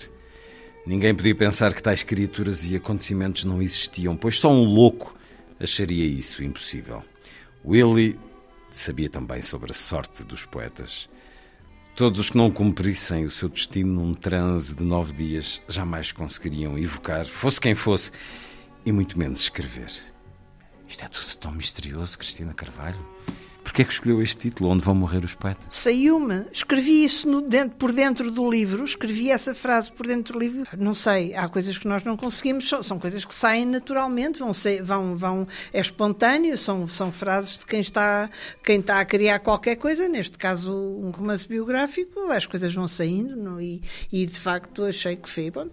Ninguém 0.87 1.13
podia 1.13 1.35
pensar 1.35 1.73
que 1.73 1.83
tais 1.83 2.01
criaturas 2.01 2.65
e 2.65 2.75
acontecimentos 2.75 3.43
não 3.43 3.61
existiam, 3.61 4.15
pois 4.15 4.39
só 4.39 4.49
um 4.49 4.63
louco 4.63 5.15
acharia 5.59 6.05
isso 6.05 6.43
impossível. 6.43 7.03
Willie 7.67 8.17
sabia 8.71 9.09
também 9.09 9.41
sobre 9.41 9.71
a 9.71 9.75
sorte 9.75 10.23
dos 10.23 10.45
poetas. 10.45 11.09
Todos 11.97 12.17
os 12.17 12.29
que 12.29 12.37
não 12.37 12.49
cumprissem 12.49 13.25
o 13.25 13.29
seu 13.29 13.49
destino 13.49 13.93
num 13.93 14.13
transe 14.13 14.73
de 14.73 14.85
nove 14.85 15.11
dias 15.11 15.61
jamais 15.67 16.13
conseguiriam 16.13 16.77
evocar, 16.77 17.25
fosse 17.25 17.59
quem 17.59 17.75
fosse, 17.75 18.11
e 18.85 18.91
muito 18.93 19.19
menos 19.19 19.41
escrever. 19.41 19.91
Isto 20.87 21.03
é 21.03 21.07
tudo 21.09 21.35
tão 21.35 21.51
misterioso, 21.51 22.17
Cristina 22.17 22.53
Carvalho. 22.53 23.05
Porquê 23.67 23.81
é 23.81 23.85
que 23.85 23.91
escolheu 23.91 24.21
este 24.21 24.37
título, 24.37 24.69
Onde 24.69 24.81
Vão 24.81 24.95
Morrer 24.95 25.25
os 25.25 25.35
Poetas? 25.35 25.67
Saiu-me. 25.69 26.45
Escrevi 26.53 27.03
isso 27.03 27.27
no, 27.29 27.41
dentro, 27.41 27.75
por 27.75 27.91
dentro 27.91 28.31
do 28.31 28.49
livro, 28.49 28.81
escrevi 28.81 29.29
essa 29.29 29.53
frase 29.53 29.91
por 29.91 30.07
dentro 30.07 30.33
do 30.33 30.39
livro. 30.39 30.65
Não 30.77 30.93
sei, 30.93 31.35
há 31.35 31.49
coisas 31.49 31.77
que 31.77 31.85
nós 31.85 32.05
não 32.05 32.15
conseguimos, 32.15 32.67
são, 32.67 32.81
são 32.81 32.97
coisas 32.97 33.25
que 33.25 33.35
saem 33.35 33.65
naturalmente, 33.65 34.39
vão, 34.39 34.53
ser, 34.53 34.81
vão, 34.81 35.17
vão 35.17 35.45
é 35.73 35.81
espontâneo, 35.81 36.57
são, 36.57 36.87
são 36.87 37.11
frases 37.11 37.59
de 37.59 37.65
quem 37.65 37.81
está, 37.81 38.29
quem 38.63 38.79
está 38.79 39.01
a 39.01 39.05
criar 39.05 39.39
qualquer 39.39 39.75
coisa, 39.75 40.07
neste 40.07 40.37
caso 40.37 40.73
um 40.73 41.11
romance 41.11 41.45
biográfico, 41.45 42.31
as 42.31 42.45
coisas 42.45 42.73
vão 42.73 42.87
saindo 42.87 43.35
não? 43.35 43.59
E, 43.59 43.81
e 44.09 44.25
de 44.25 44.39
facto 44.39 44.85
achei 44.85 45.17
que 45.17 45.27
foi. 45.27 45.51
Bom, 45.51 45.67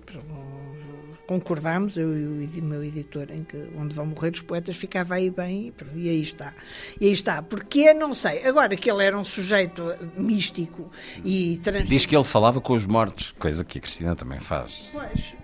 concordámos, 1.27 1.97
eu 1.97 2.13
e 2.15 2.61
o 2.61 2.65
meu 2.65 2.83
editor, 2.83 3.31
em 3.31 3.45
que 3.45 3.57
onde 3.77 3.95
vão 3.95 4.07
morrer 4.07 4.33
os 4.33 4.41
poetas 4.41 4.77
ficava 4.77 5.15
aí 5.15 5.31
bem, 5.31 5.73
e 5.95 6.09
aí 6.09 6.23
está. 6.23 6.53
E 7.01 7.07
aí 7.07 7.13
está. 7.13 7.43
Porquê? 7.43 7.95
Não 7.95 8.13
sei. 8.15 8.45
Agora 8.45 8.77
que 8.77 8.91
ele 8.91 9.05
era 9.05 9.19
um 9.19 9.25
sujeito 9.25 9.83
místico 10.17 10.91
e 11.25 11.59
trans... 11.59 11.89
Diz 11.89 12.07
que 12.07 12.15
ele 12.15 12.25
falava 12.25 12.61
com 12.61 12.73
os 12.73 12.87
mortos, 12.87 13.33
coisa 13.39 13.65
que 13.65 13.79
a 13.79 13.81
Cristina 13.81 14.15
também 14.15 14.41
faz. 14.41 14.91
Pois. 14.93 15.35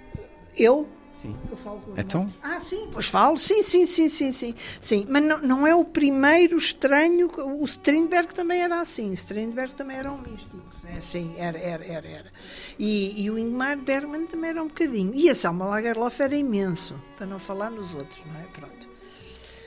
Eu? 0.56 0.88
Sim. 1.20 1.36
Eu 1.50 1.56
falo 1.56 1.80
com 1.80 1.92
os 1.92 1.98
Então? 1.98 2.22
mortos. 2.22 2.38
Ah, 2.42 2.60
sim, 2.60 2.88
pois 2.90 3.06
falo. 3.06 3.36
Sim, 3.36 3.62
sim, 3.62 3.84
sim, 3.84 4.08
sim, 4.08 4.32
sim. 4.32 4.54
sim. 4.80 5.06
Mas 5.08 5.22
não, 5.22 5.38
não 5.42 5.66
é 5.66 5.74
o 5.74 5.84
primeiro 5.84 6.56
estranho. 6.56 7.30
O 7.60 7.64
Strindberg 7.66 8.32
também 8.34 8.62
era 8.62 8.80
assim. 8.80 9.12
Strindberg 9.12 9.74
também 9.74 9.96
era 9.98 10.10
um 10.10 10.18
místico. 10.18 10.56
É, 10.86 11.00
sim, 11.00 11.34
era, 11.36 11.58
era, 11.58 11.84
era. 11.84 12.08
era. 12.08 12.32
E, 12.78 13.22
e 13.22 13.30
o 13.30 13.38
Ingmar 13.38 13.76
Bergman 13.76 14.24
também 14.26 14.50
era 14.50 14.62
um 14.62 14.68
bocadinho. 14.68 15.12
E 15.14 15.28
a 15.28 15.34
Selma 15.34 15.66
Lagerlof 15.66 16.20
era 16.22 16.34
imenso, 16.34 16.94
para 17.18 17.26
não 17.26 17.38
falar 17.38 17.70
nos 17.70 17.94
outros, 17.94 18.22
não 18.26 18.40
é? 18.40 18.44
Pronto. 18.44 18.88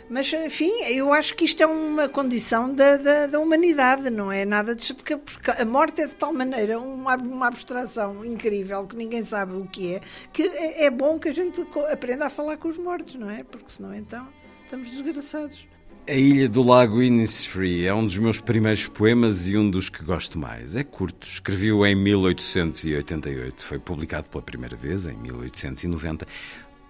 Mas, 0.10 0.32
enfim, 0.34 0.72
eu 0.90 1.14
acho 1.14 1.36
que 1.36 1.46
isto 1.46 1.62
é 1.64 1.66
uma 1.66 2.10
condição 2.10 2.74
da, 2.74 2.98
da, 2.98 3.28
da 3.28 3.40
humanidade, 3.40 4.10
não 4.10 4.32
é 4.32 4.46
nada 4.46 4.76
de. 4.76 4.94
Porque, 4.94 5.18
porque 5.18 5.52
a 5.52 5.66
morte 5.66 6.02
é 6.02 6.08
de 6.08 6.16
tal 6.16 6.34
maneira 6.34 6.80
uma, 6.80 7.16
uma 7.16 7.48
abstração 7.48 8.24
incrível 8.26 8.86
que 8.86 8.96
ninguém 8.96 9.24
sabe 9.24 9.54
o 9.54 9.66
que 9.66 9.96
é, 9.96 10.02
que 10.32 10.44
é, 10.44 10.86
é 10.86 10.90
bom 10.90 11.18
que 11.18 11.30
a 11.30 11.34
gente 11.34 11.66
aprenda 11.92 12.26
a 12.26 12.30
falar 12.30 12.58
com 12.58 12.68
os 12.68 12.78
mortos, 12.78 13.16
não 13.16 13.30
é? 13.30 13.44
Porque 13.44 13.66
senão 13.70 13.94
então 13.96 14.28
estamos 14.64 14.90
desgraçados. 14.90 15.68
A 16.06 16.16
Ilha 16.16 16.50
do 16.50 16.62
Lago 16.62 17.02
Innisfree 17.02 17.86
é 17.86 17.94
um 17.94 18.06
dos 18.06 18.18
meus 18.18 18.42
primeiros 18.42 18.88
poemas 18.88 19.48
e 19.48 19.58
um 19.58 19.70
dos 19.70 19.88
que 19.88 20.04
gosto 20.04 20.38
mais. 20.38 20.76
É 20.76 20.84
curto, 20.84 21.26
escrevi-o 21.26 21.86
em 21.86 21.96
1888, 21.96 23.66
foi 23.66 23.80
publicado 23.80 24.28
pela 24.28 24.44
primeira 24.44 24.76
vez 24.76 25.06
em 25.06 25.16
1890. 25.16 26.28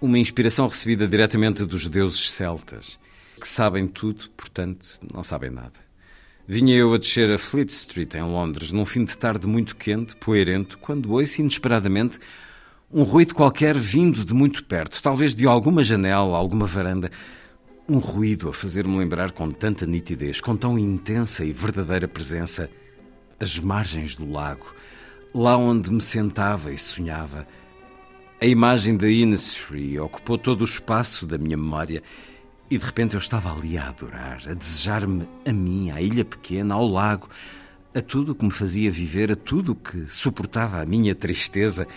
Uma 0.01 0.17
inspiração 0.17 0.67
recebida 0.67 1.07
diretamente 1.07 1.63
dos 1.63 1.87
deuses 1.87 2.31
celtas, 2.31 2.99
que 3.43 3.49
sabem 3.49 3.87
tudo, 3.87 4.29
portanto 4.37 5.01
não 5.13 5.21
sabem 5.21 5.49
nada. 5.49 5.73
Vinha 6.47 6.73
eu 6.77 6.93
a 6.93 6.97
descer 6.97 7.29
a 7.29 7.37
Fleet 7.37 7.67
Street, 7.67 8.15
em 8.15 8.21
Londres, 8.21 8.71
num 8.71 8.85
fim 8.85 9.03
de 9.03 9.17
tarde 9.17 9.45
muito 9.45 9.75
quente, 9.75 10.15
poeirento, 10.15 10.77
quando 10.77 11.11
ouço 11.11 11.41
inesperadamente 11.41 12.19
um 12.89 13.03
ruído 13.03 13.35
qualquer 13.35 13.77
vindo 13.77 14.23
de 14.23 14.33
muito 14.33 14.63
perto, 14.63 15.03
talvez 15.03 15.35
de 15.35 15.45
alguma 15.45 15.83
janela, 15.83 16.37
alguma 16.37 16.65
varanda. 16.65 17.11
Um 17.89 17.97
ruído 17.97 18.47
a 18.47 18.53
fazer-me 18.53 18.97
lembrar 18.97 19.31
com 19.31 19.51
tanta 19.51 19.85
nitidez, 19.85 20.39
com 20.39 20.55
tão 20.55 20.79
intensa 20.79 21.43
e 21.43 21.51
verdadeira 21.51 22.07
presença, 22.07 22.69
as 23.41 23.59
margens 23.59 24.15
do 24.15 24.31
lago, 24.31 24.73
lá 25.35 25.57
onde 25.57 25.91
me 25.91 26.01
sentava 26.01 26.71
e 26.71 26.77
sonhava. 26.77 27.45
A 28.39 28.45
imagem 28.45 28.95
da 28.95 29.11
Innisfree 29.11 29.99
ocupou 29.99 30.37
todo 30.37 30.61
o 30.61 30.65
espaço 30.65 31.25
da 31.27 31.37
minha 31.37 31.57
memória 31.57 32.01
e 32.73 32.77
de 32.77 32.85
repente 32.85 33.13
eu 33.13 33.19
estava 33.19 33.53
ali 33.53 33.77
a 33.77 33.89
adorar, 33.89 34.41
a 34.49 34.53
desejar-me 34.55 35.27
a 35.45 35.53
mim, 35.53 35.91
à 35.91 36.01
ilha 36.01 36.25
pequena, 36.25 36.73
ao 36.73 36.87
lago, 36.87 37.29
a 37.93 38.01
tudo 38.01 38.31
o 38.31 38.35
que 38.35 38.43
me 38.43 38.51
fazia 38.51 38.91
viver, 38.91 39.31
a 39.31 39.35
tudo 39.35 39.73
o 39.73 39.75
que 39.75 40.09
suportava 40.09 40.81
a 40.81 40.85
minha 40.85 41.13
tristeza, 41.13 41.87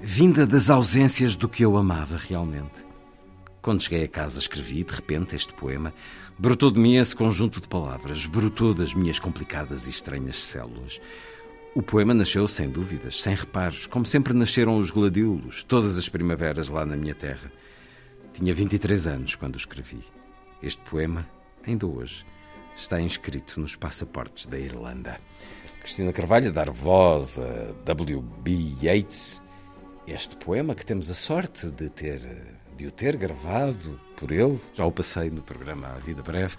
vinda 0.00 0.46
das 0.46 0.70
ausências 0.70 1.34
do 1.34 1.48
que 1.48 1.64
eu 1.64 1.76
amava 1.76 2.16
realmente. 2.16 2.84
Quando 3.60 3.82
cheguei 3.82 4.04
a 4.04 4.08
casa, 4.08 4.38
escrevi, 4.38 4.84
de 4.84 4.92
repente, 4.92 5.34
este 5.34 5.52
poema. 5.52 5.92
Brotou 6.38 6.70
de 6.70 6.78
mim 6.78 6.96
esse 6.96 7.14
conjunto 7.14 7.60
de 7.60 7.68
palavras, 7.68 8.24
brotou 8.24 8.72
das 8.72 8.94
minhas 8.94 9.18
complicadas 9.18 9.88
e 9.88 9.90
estranhas 9.90 10.40
células. 10.40 11.00
O 11.74 11.82
poema 11.82 12.14
nasceu 12.14 12.46
sem 12.46 12.70
dúvidas, 12.70 13.20
sem 13.20 13.34
reparos, 13.34 13.88
como 13.88 14.06
sempre 14.06 14.32
nasceram 14.32 14.78
os 14.78 14.92
gladiolos, 14.92 15.64
todas 15.64 15.98
as 15.98 16.08
primaveras 16.08 16.68
lá 16.68 16.86
na 16.86 16.96
minha 16.96 17.16
terra. 17.16 17.50
Tinha 18.32 18.54
23 18.54 19.08
anos 19.08 19.34
quando 19.34 19.54
o 19.54 19.58
escrevi. 19.58 20.04
Este 20.62 20.82
poema, 20.82 21.26
ainda 21.66 21.86
hoje, 21.86 22.26
está 22.76 23.00
inscrito 23.00 23.60
nos 23.60 23.76
passaportes 23.76 24.46
da 24.46 24.58
Irlanda. 24.58 25.18
Cristina 25.80 26.12
Carvalho 26.12 26.52
dar 26.52 26.70
voz 26.70 27.38
a 27.38 27.72
W.B. 27.84 28.76
Yeats. 28.82 29.42
Este 30.06 30.36
poema 30.36 30.74
que 30.74 30.84
temos 30.84 31.10
a 31.10 31.14
sorte 31.14 31.70
de 31.70 31.88
ter 31.88 32.20
de 32.76 32.86
o 32.86 32.90
ter 32.90 33.14
gravado 33.16 34.00
por 34.16 34.32
ele, 34.32 34.58
já 34.72 34.86
o 34.86 34.92
passei 34.92 35.28
no 35.28 35.42
programa 35.42 35.88
A 35.88 35.98
Vida 35.98 36.22
Breve, 36.22 36.56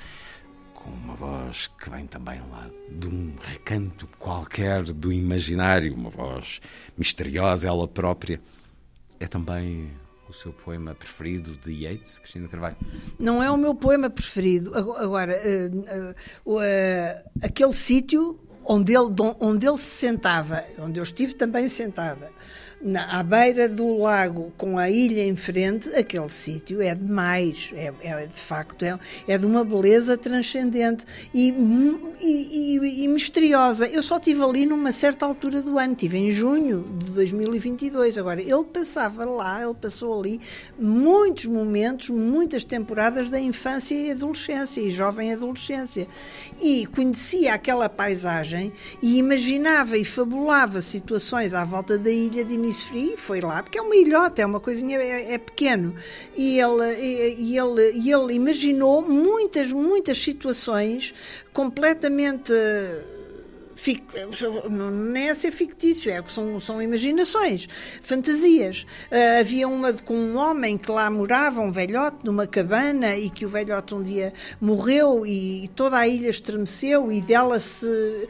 com 0.72 0.90
uma 0.92 1.16
voz 1.16 1.68
que 1.68 1.90
vem 1.90 2.06
também 2.06 2.40
lá 2.52 2.70
de 2.92 3.08
um 3.08 3.34
recanto 3.42 4.08
qualquer 4.20 4.84
do 4.84 5.12
imaginário, 5.12 5.96
uma 5.96 6.12
voz 6.12 6.62
misteriosa, 6.96 7.68
ela 7.68 7.88
própria. 7.88 8.40
É 9.20 9.28
também 9.28 9.90
o 10.32 10.34
seu 10.34 10.52
poema 10.52 10.96
preferido 10.96 11.56
de 11.58 11.72
Yeats, 11.84 12.20
Cristina 12.20 12.48
Carvalho? 12.48 12.76
Não 13.20 13.42
é 13.44 13.52
o 13.52 13.58
meu 13.58 13.76
poema 13.76 14.10
preferido. 14.10 14.76
Ago- 14.76 14.94
Agora, 14.98 15.34
eh, 15.34 15.70
o, 16.44 16.60
eh, 16.62 17.24
aquele 17.42 17.74
sítio 17.74 18.40
onde 18.66 18.94
ele, 18.96 19.10
onde 19.40 19.68
ele 19.68 19.78
se 19.78 19.86
sentava, 20.08 20.64
onde 20.80 21.00
eu 21.00 21.04
estive 21.04 21.34
também 21.34 21.68
sentada, 21.68 22.32
na, 22.84 23.20
à 23.20 23.24
beira 23.24 23.70
do 23.70 23.98
lago, 23.98 24.52
com 24.58 24.78
a 24.78 24.90
ilha 24.90 25.24
em 25.24 25.36
frente, 25.36 25.90
aquele 25.90 26.30
sítio 26.30 26.82
é 26.82 26.96
demais. 26.96 27.70
É, 27.74 27.94
é, 28.02 28.26
de 28.26 28.34
facto, 28.34 28.84
é, 28.84 28.98
é 29.28 29.38
de 29.38 29.46
uma 29.46 29.64
beleza 29.64 30.18
transcendente 30.18 31.06
e, 31.34 31.50
e- 32.22 32.78
e- 32.78 33.04
e 33.04 33.08
misteriosa. 33.08 33.88
Eu 33.88 34.02
só 34.02 34.18
estive 34.18 34.44
ali 34.44 34.66
numa 34.66 34.92
certa 34.92 35.26
altura 35.26 35.62
do 35.62 35.78
ano, 35.78 35.94
estive 35.94 36.18
em 36.18 36.32
junho 36.32 36.84
de 37.00 37.12
2022. 37.12 38.18
Agora, 38.18 38.42
ele 38.42 38.64
passava 38.64 39.26
lá, 39.26 39.62
ele 39.64 39.74
passou 39.76 40.20
ali 40.20 40.40
muitos 40.80 41.46
momentos, 41.46 42.10
muitas 42.10 42.64
temporadas 42.64 43.30
da 43.30 43.40
infância 43.40 43.94
e 43.96 44.12
adolescência, 44.12 44.82
e 44.82 44.90
jovem 44.90 45.34
adolescência. 45.34 46.08
E 46.62 46.86
conhecia 46.88 47.54
aquela 47.54 47.88
paisagem 47.90 48.72
e 49.02 49.18
imaginava 49.18 49.98
e 49.98 50.06
fabulava 50.06 50.82
situações 50.82 51.54
à 51.54 51.64
volta 51.64 51.98
da 51.98 52.10
ilha 52.10 52.44
de 52.44 52.58
Innisfree, 52.72 53.18
foi 53.18 53.42
lá, 53.42 53.62
porque 53.62 53.78
é 53.78 53.82
uma 53.82 53.96
ilhota, 53.96 54.42
é 54.42 54.46
uma 54.46 54.60
coisinha, 54.60 54.98
é, 54.98 55.34
é 55.34 55.38
pequeno. 55.38 55.94
E 56.36 56.60
ele, 56.60 57.36
e 57.38 57.58
ele, 57.58 57.92
e 57.94 58.12
ele 58.12 58.34
imaginou 58.34 59.02
muitas, 59.02 59.72
muitas 59.72 60.18
situações 60.18 61.14
completamente 61.54 62.54
fic- 63.82 64.04
não 64.70 65.16
é 65.16 65.34
ser 65.34 65.52
fictício, 65.52 66.12
é, 66.12 66.22
são, 66.28 66.60
são 66.60 66.82
imaginações, 66.82 67.68
fantasias. 68.04 68.86
Ah, 69.10 69.40
havia 69.40 69.68
uma 69.68 69.92
com 69.94 70.16
um 70.16 70.38
homem 70.38 70.78
que 70.78 70.92
lá 70.92 71.10
morava, 71.10 71.62
um 71.62 71.72
velhote, 71.72 72.18
numa 72.24 72.46
cabana, 72.46 73.16
e 73.16 73.30
que 73.30 73.44
o 73.46 73.50
velhote 73.50 73.96
um 73.96 74.04
dia 74.04 74.34
morreu 74.60 75.26
e, 75.26 75.68
toda 75.76 75.98
a 75.98 76.08
ilha 76.08 76.30
estremeceu 76.30 77.12
e 77.12 77.22
dela 77.22 77.60
se 77.60 78.28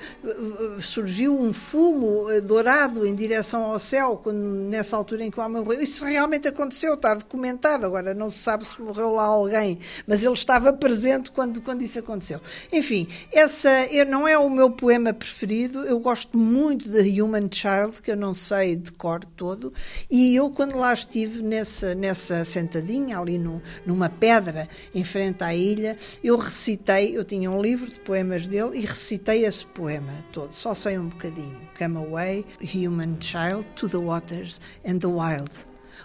surgiu 0.80 1.38
um 1.38 1.52
fumo 1.52 2.30
eh, 2.30 2.40
dourado 2.40 3.06
em 3.06 3.14
direção 3.14 3.64
ao 3.64 3.80
céu, 3.80 4.20
quando, 4.24 4.38
nessa 4.38 4.96
altura 4.96 5.26
em 5.26 5.32
que 5.32 5.40
o 5.40 5.44
homem 5.44 5.62
morreu. 5.64 5.82
Isso 5.82 6.06
realmente 6.06 6.48
aconteceu, 6.48 6.94
está 6.94 7.14
documentado, 7.14 7.86
agora 7.86 8.14
não 8.14 8.30
se 8.30 8.40
sabe 8.40 8.66
se 8.66 8.82
morreu 8.82 9.12
lá 9.12 9.24
alguém, 9.24 9.80
mas 10.08 10.24
ele 10.24 10.34
estava 10.34 10.72
presente 10.72 11.32
quando, 11.32 11.62
quando 11.62 11.82
isso 11.82 12.00
aconteceu. 12.00 12.40
Enfim, 12.72 13.08
essa 13.32 13.70
não 14.08 14.28
é 14.28 14.38
o 14.38 14.50
meu 14.50 14.70
poema 14.70 15.14
preferido, 15.14 15.41
eu 15.88 16.00
gosto 16.00 16.38
muito 16.38 16.90
de 16.90 17.22
Human 17.22 17.50
Child, 17.52 18.02
que 18.02 18.12
eu 18.12 18.18
não 18.18 18.34
sei 18.34 18.76
de 18.76 18.92
cor 18.92 19.24
todo, 19.24 19.74
e 20.10 20.36
eu 20.36 20.50
quando 20.50 20.78
lá 20.78 20.94
estive 20.94 21.42
nessa, 21.42 21.96
nessa 21.96 22.46
sentadinha, 22.46 23.20
ali 23.20 23.38
no, 23.38 23.62
numa 23.86 24.10
pedra, 24.10 24.68
em 24.94 25.04
frente 25.04 25.44
à 25.44 25.54
ilha, 25.54 25.98
eu 26.24 26.38
recitei, 26.38 27.18
eu 27.18 27.24
tinha 27.24 27.50
um 27.50 27.62
livro 27.62 27.90
de 27.90 28.00
poemas 28.00 28.48
dele 28.48 28.80
e 28.80 28.82
recitei 28.82 29.46
esse 29.46 29.66
poema 29.66 30.14
todo, 30.32 30.54
só 30.54 30.74
sei 30.74 30.98
um 30.98 31.08
bocadinho. 31.08 31.60
Come 31.78 31.98
away, 31.98 32.46
human 32.62 33.18
child, 33.20 33.66
to 33.76 33.90
the 33.90 33.98
waters 33.98 34.62
and 34.86 35.00
the 35.00 35.08
wild, 35.08 35.52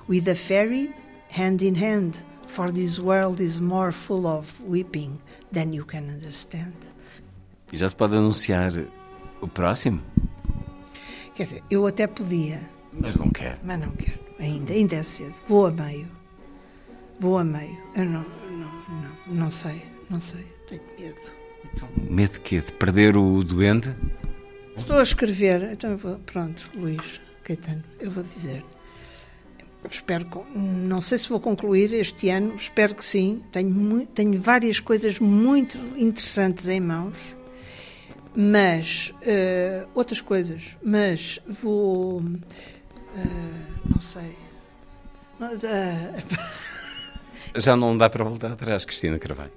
with 0.09 0.29
a 0.29 0.35
fairy 0.35 0.95
hand 1.29 1.63
in 1.63 1.75
hand, 1.75 2.15
for 2.47 2.73
this 2.73 2.99
world 2.99 3.41
is 3.43 3.61
more 3.61 3.93
full 3.93 4.27
of 4.27 4.61
weeping 4.63 5.19
than 5.53 5.75
you 5.75 5.85
can 5.85 6.09
understand. 6.09 6.75
E 7.73 7.77
já 7.77 7.89
se 7.89 7.97
pode 7.97 8.17
anunciar 8.17 8.73
o 9.41 9.49
próximo? 9.49 10.01
Quer 11.35 11.45
dizer, 11.45 11.63
eu 11.71 11.87
até 11.87 12.07
podia, 12.07 12.61
Mas 12.93 13.17
não 13.17 13.29
quer. 13.31 13.59
mas 13.63 13.79
não 13.79 13.91
quero, 13.93 14.19
ainda, 14.39 14.73
ainda 14.73 14.97
é 14.97 15.03
cedo. 15.03 15.35
Vou 15.49 15.67
a 15.67 15.71
meio. 15.71 16.09
Vou 17.21 17.39
a 17.39 17.45
meio. 17.45 17.77
Eu 17.95 18.05
não, 18.07 18.25
não, 18.51 18.73
não, 18.89 19.35
não 19.35 19.51
sei, 19.51 19.83
não 20.09 20.21
sei, 20.21 20.45
tenho 20.67 20.83
medo. 20.99 21.37
Medo 22.11 22.33
de 22.33 22.41
quê? 22.41 22.61
De 22.61 22.73
perder 22.73 23.17
o 23.17 23.43
doente? 23.45 23.95
Estou 24.77 24.99
a 24.99 25.03
escrever, 25.03 25.73
então 25.73 25.97
vou, 25.97 26.19
pronto, 26.21 26.71
Luís 26.75 27.21
Caetano, 27.45 27.83
eu 28.01 28.11
vou 28.11 28.23
dizer. 28.23 28.65
Espero, 29.91 30.27
não 30.55 31.01
sei 31.01 31.17
se 31.17 31.29
vou 31.29 31.39
concluir 31.39 31.93
este 31.93 32.29
ano, 32.29 32.55
espero 32.57 32.95
que 32.95 33.05
sim. 33.05 33.43
Tenho, 33.53 34.05
tenho 34.07 34.41
várias 34.41 34.81
coisas 34.81 35.21
muito 35.21 35.79
interessantes 35.97 36.67
em 36.67 36.81
mãos, 36.81 37.17
mas 38.37 39.15
eh, 39.23 39.87
outras 39.95 40.21
coisas, 40.21 40.77
mas 40.83 41.41
vou, 41.49 42.23
eh, 43.15 43.83
não 43.89 44.01
sei. 44.01 44.37
Eh, 45.41 46.23
Já 47.59 47.75
não 47.77 47.97
dá 47.97 48.11
para 48.11 48.23
voltar 48.25 48.53
atrás, 48.53 48.85
Cristina 48.85 49.19
Carvalho. 49.19 49.53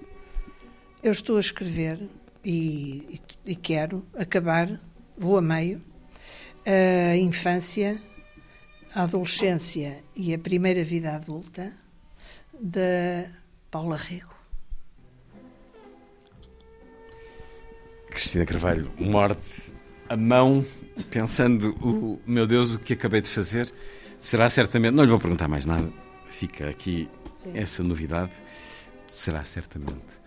Eu 1.03 1.11
estou 1.11 1.37
a 1.37 1.39
escrever 1.41 1.99
e, 2.43 3.19
e- 3.45 3.51
e 3.51 3.55
quero 3.55 4.05
acabar, 4.17 4.79
vou 5.17 5.37
a 5.37 5.41
meio, 5.41 5.81
a 6.65 7.15
infância 7.17 8.01
A 8.95 9.03
Adolescência 9.03 10.03
e 10.15 10.33
a 10.33 10.39
Primeira 10.39 10.83
Vida 10.83 11.15
Adulta, 11.15 11.71
da 12.59 13.29
Paula 13.69 13.95
Rego. 13.97 14.33
Cristina 18.19 18.45
Carvalho 18.45 18.91
morde 18.99 19.39
a 20.09 20.17
mão, 20.17 20.65
pensando, 21.09 21.73
o 21.81 22.19
meu 22.27 22.45
Deus, 22.45 22.73
o 22.73 22.79
que 22.79 22.91
acabei 22.91 23.21
de 23.21 23.29
fazer 23.29 23.71
será 24.19 24.49
certamente. 24.49 24.93
Não 24.93 25.05
lhe 25.05 25.09
vou 25.09 25.19
perguntar 25.21 25.47
mais 25.47 25.65
nada, 25.65 25.89
fica 26.27 26.67
aqui 26.67 27.07
Sim. 27.31 27.53
essa 27.55 27.81
novidade. 27.81 28.33
Será 29.07 29.45
certamente 29.45 30.19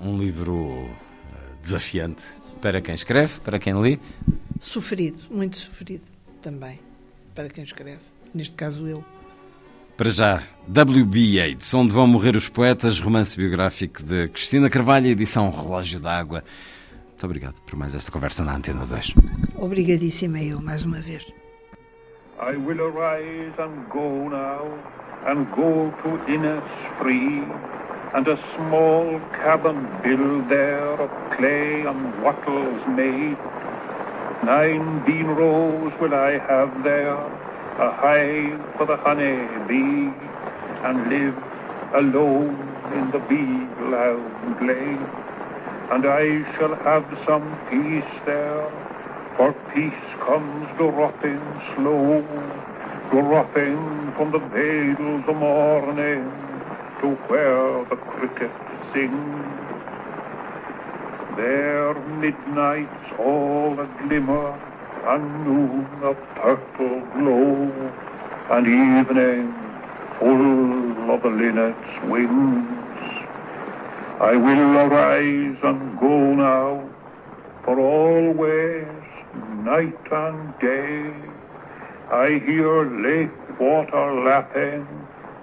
um 0.00 0.16
livro 0.16 0.88
eh, 0.88 1.54
desafiante 1.60 2.22
para 2.60 2.80
quem 2.80 2.94
escreve, 2.94 3.40
para 3.40 3.58
quem 3.58 3.74
lê. 3.74 3.98
Sofrido, 4.60 5.24
muito 5.28 5.56
sofrido 5.56 6.04
também, 6.40 6.78
para 7.34 7.48
quem 7.48 7.64
escreve. 7.64 8.02
Neste 8.32 8.54
caso, 8.54 8.86
eu. 8.86 9.04
Para 9.96 10.10
já, 10.10 10.42
W.B. 10.68 11.18
Yeats, 11.18 11.74
Onde 11.74 11.92
Vão 11.92 12.06
Morrer 12.06 12.36
os 12.36 12.48
Poetas, 12.48 13.00
romance 13.00 13.36
biográfico 13.36 14.00
de 14.00 14.28
Cristina 14.28 14.70
Carvalho, 14.70 15.08
edição 15.08 15.50
Relógio 15.50 15.98
d'Água. 15.98 16.44
Muito 17.22 17.30
obrigado 17.30 17.62
por 17.62 17.78
mais 17.78 17.94
esta 17.94 18.10
conversa 18.10 18.44
na 18.44 18.56
Antena 18.56 18.84
2. 18.84 19.14
Obrigadíssima 19.54 20.42
eu, 20.42 20.60
mais 20.60 20.84
uma 20.84 20.98
vez. 20.98 21.24
I 22.40 22.56
will 22.56 22.80
arise 22.80 23.54
and 23.60 23.86
go 23.90 24.28
now, 24.28 24.66
and 25.28 25.44
go 25.54 25.92
to 26.02 26.18
Innis 26.28 26.64
free, 26.98 27.44
and 28.14 28.26
a 28.26 28.36
small 28.56 29.20
cabin 29.44 29.86
build 30.02 30.48
there 30.48 31.00
of 31.00 31.10
clay 31.36 31.86
and 31.86 32.12
wattles 32.24 32.82
made. 32.88 33.38
Nine 34.42 35.04
bean 35.06 35.28
rows 35.28 35.92
will 36.00 36.14
I 36.14 36.40
have 36.40 36.82
there, 36.82 37.14
a 37.78 37.92
hive 38.02 38.60
for 38.76 38.84
the 38.84 38.96
honey 38.96 39.46
bee, 39.68 40.10
and 40.82 41.08
live 41.08 41.36
alone 41.94 42.58
in 42.96 43.12
the 43.12 43.20
bee 43.28 43.68
loud 43.92 44.58
glade. 44.58 45.31
And 45.92 46.06
I 46.06 46.24
shall 46.56 46.74
have 46.74 47.04
some 47.26 47.44
peace 47.68 48.14
there, 48.24 48.64
for 49.36 49.52
peace 49.74 49.92
comes 50.24 50.66
dropping 50.78 51.42
slow, 51.74 52.22
dropping 53.10 54.12
from 54.16 54.32
the 54.32 54.38
vales 54.38 55.22
of 55.28 55.36
morning 55.36 56.32
to 57.02 57.08
where 57.28 57.84
the 57.90 57.96
cricket 57.96 58.50
sings. 58.94 59.44
There 61.36 61.94
midnight's 62.22 63.12
all 63.18 63.78
a 63.78 63.86
glimmer, 64.00 64.48
and 65.08 65.44
noon 65.44 65.86
a 66.04 66.14
purple 66.40 67.00
glow, 67.12 67.70
and 68.50 68.66
evening 68.66 69.54
full 70.18 71.10
of 71.10 71.22
the 71.22 71.28
linnet's 71.28 72.10
wings. 72.10 72.81
I 74.22 74.36
will 74.36 74.78
arise 74.78 75.58
and 75.64 75.98
go 75.98 76.34
now, 76.36 76.88
for 77.64 77.80
always, 77.80 78.86
night 79.64 79.98
and 80.12 80.54
day, 80.60 81.12
I 82.08 82.40
hear 82.46 82.84
lake 83.02 83.58
water 83.58 84.22
lapping 84.22 84.86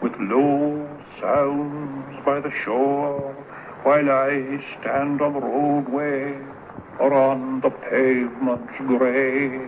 with 0.02 0.14
low 0.18 0.88
sounds 1.20 2.26
by 2.26 2.40
the 2.40 2.54
shore 2.64 3.34
while 3.84 4.10
I 4.10 4.64
stand 4.80 5.22
on 5.22 5.34
the 5.34 5.42
roadway 5.42 6.40
or 7.02 7.14
on 7.14 7.60
the 7.60 7.72
pavement's 7.72 8.78
grey. 8.88 9.60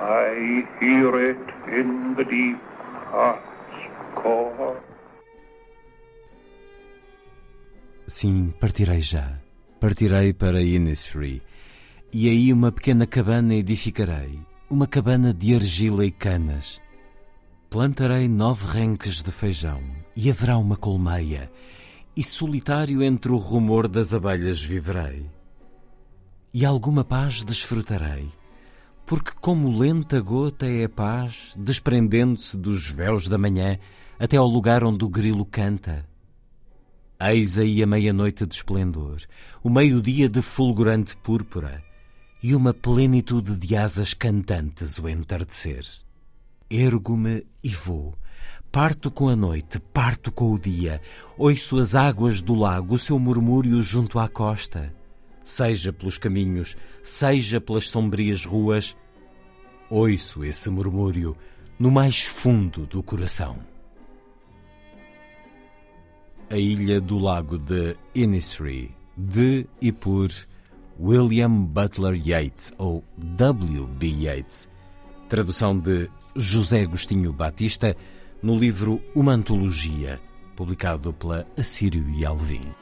I 0.00 0.66
hear 0.80 1.30
it 1.30 1.46
in 1.68 2.14
the 2.16 2.24
deep 2.24 2.62
heart's 3.10 3.42
core. 4.14 4.80
Sim, 8.12 8.52
partirei 8.60 9.00
já. 9.00 9.40
Partirei 9.80 10.34
para 10.34 10.62
Innisfree. 10.62 11.40
E 12.12 12.28
aí 12.28 12.52
uma 12.52 12.70
pequena 12.70 13.06
cabana 13.06 13.54
edificarei, 13.54 14.38
uma 14.68 14.86
cabana 14.86 15.32
de 15.32 15.54
argila 15.54 16.04
e 16.04 16.10
canas. 16.10 16.78
Plantarei 17.70 18.28
nove 18.28 18.66
renques 18.66 19.22
de 19.22 19.32
feijão, 19.32 19.80
e 20.14 20.30
haverá 20.30 20.58
uma 20.58 20.76
colmeia, 20.76 21.50
e 22.14 22.22
solitário 22.22 23.02
entre 23.02 23.32
o 23.32 23.38
rumor 23.38 23.88
das 23.88 24.12
abelhas 24.12 24.62
viverei. 24.62 25.24
E 26.52 26.66
alguma 26.66 27.02
paz 27.04 27.42
desfrutarei, 27.42 28.28
porque 29.06 29.32
como 29.40 29.74
lenta 29.74 30.20
gota 30.20 30.66
é 30.66 30.84
a 30.84 30.88
paz, 30.88 31.54
desprendendo-se 31.56 32.58
dos 32.58 32.90
véus 32.90 33.26
da 33.26 33.38
manhã 33.38 33.78
até 34.18 34.36
ao 34.36 34.46
lugar 34.46 34.84
onde 34.84 35.02
o 35.02 35.08
grilo 35.08 35.46
canta. 35.46 36.11
Eis 37.24 37.56
aí 37.56 37.80
a 37.80 37.86
meia-noite 37.86 38.44
de 38.44 38.54
esplendor, 38.54 39.18
o 39.62 39.70
meio-dia 39.70 40.28
de 40.28 40.42
fulgurante 40.42 41.16
púrpura, 41.16 41.80
e 42.42 42.52
uma 42.52 42.74
plenitude 42.74 43.56
de 43.56 43.76
asas 43.76 44.12
cantantes 44.12 44.98
o 44.98 45.08
entardecer. 45.08 45.86
Ergo-me 46.68 47.46
e 47.62 47.68
vou, 47.68 48.16
Parto 48.72 49.10
com 49.10 49.28
a 49.28 49.36
noite, 49.36 49.78
parto 49.78 50.32
com 50.32 50.50
o 50.50 50.58
dia, 50.58 51.00
ouço 51.36 51.78
as 51.78 51.94
águas 51.94 52.40
do 52.40 52.54
lago, 52.54 52.94
o 52.94 52.98
seu 52.98 53.18
murmúrio 53.18 53.82
junto 53.82 54.18
à 54.18 54.26
costa. 54.28 54.92
Seja 55.44 55.92
pelos 55.92 56.16
caminhos, 56.16 56.74
seja 57.02 57.60
pelas 57.60 57.90
sombrias 57.90 58.46
ruas, 58.46 58.96
ouço 59.90 60.42
esse 60.42 60.70
murmúrio 60.70 61.36
no 61.78 61.90
mais 61.90 62.22
fundo 62.22 62.86
do 62.86 63.02
coração. 63.02 63.71
A 66.52 66.58
Ilha 66.58 67.00
do 67.00 67.18
Lago 67.18 67.56
de 67.56 67.96
Innisfree, 68.14 68.94
de 69.16 69.66
e 69.80 69.90
por 69.90 70.28
William 71.00 71.64
Butler 71.64 72.12
Yeats, 72.14 72.74
ou 72.76 73.02
W. 73.16 73.86
B. 73.86 74.08
Yeats. 74.08 74.68
Tradução 75.30 75.78
de 75.78 76.10
José 76.36 76.82
Agostinho 76.82 77.32
Batista 77.32 77.96
no 78.42 78.54
livro 78.54 79.00
Uma 79.14 79.32
Antologia, 79.32 80.20
publicado 80.54 81.14
pela 81.14 81.46
Assírio 81.56 82.06
e 82.10 82.22
Alvim. 82.22 82.81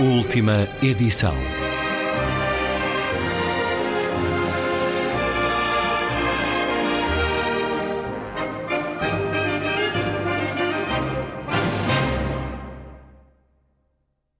Última 0.00 0.68
edição. 0.80 1.67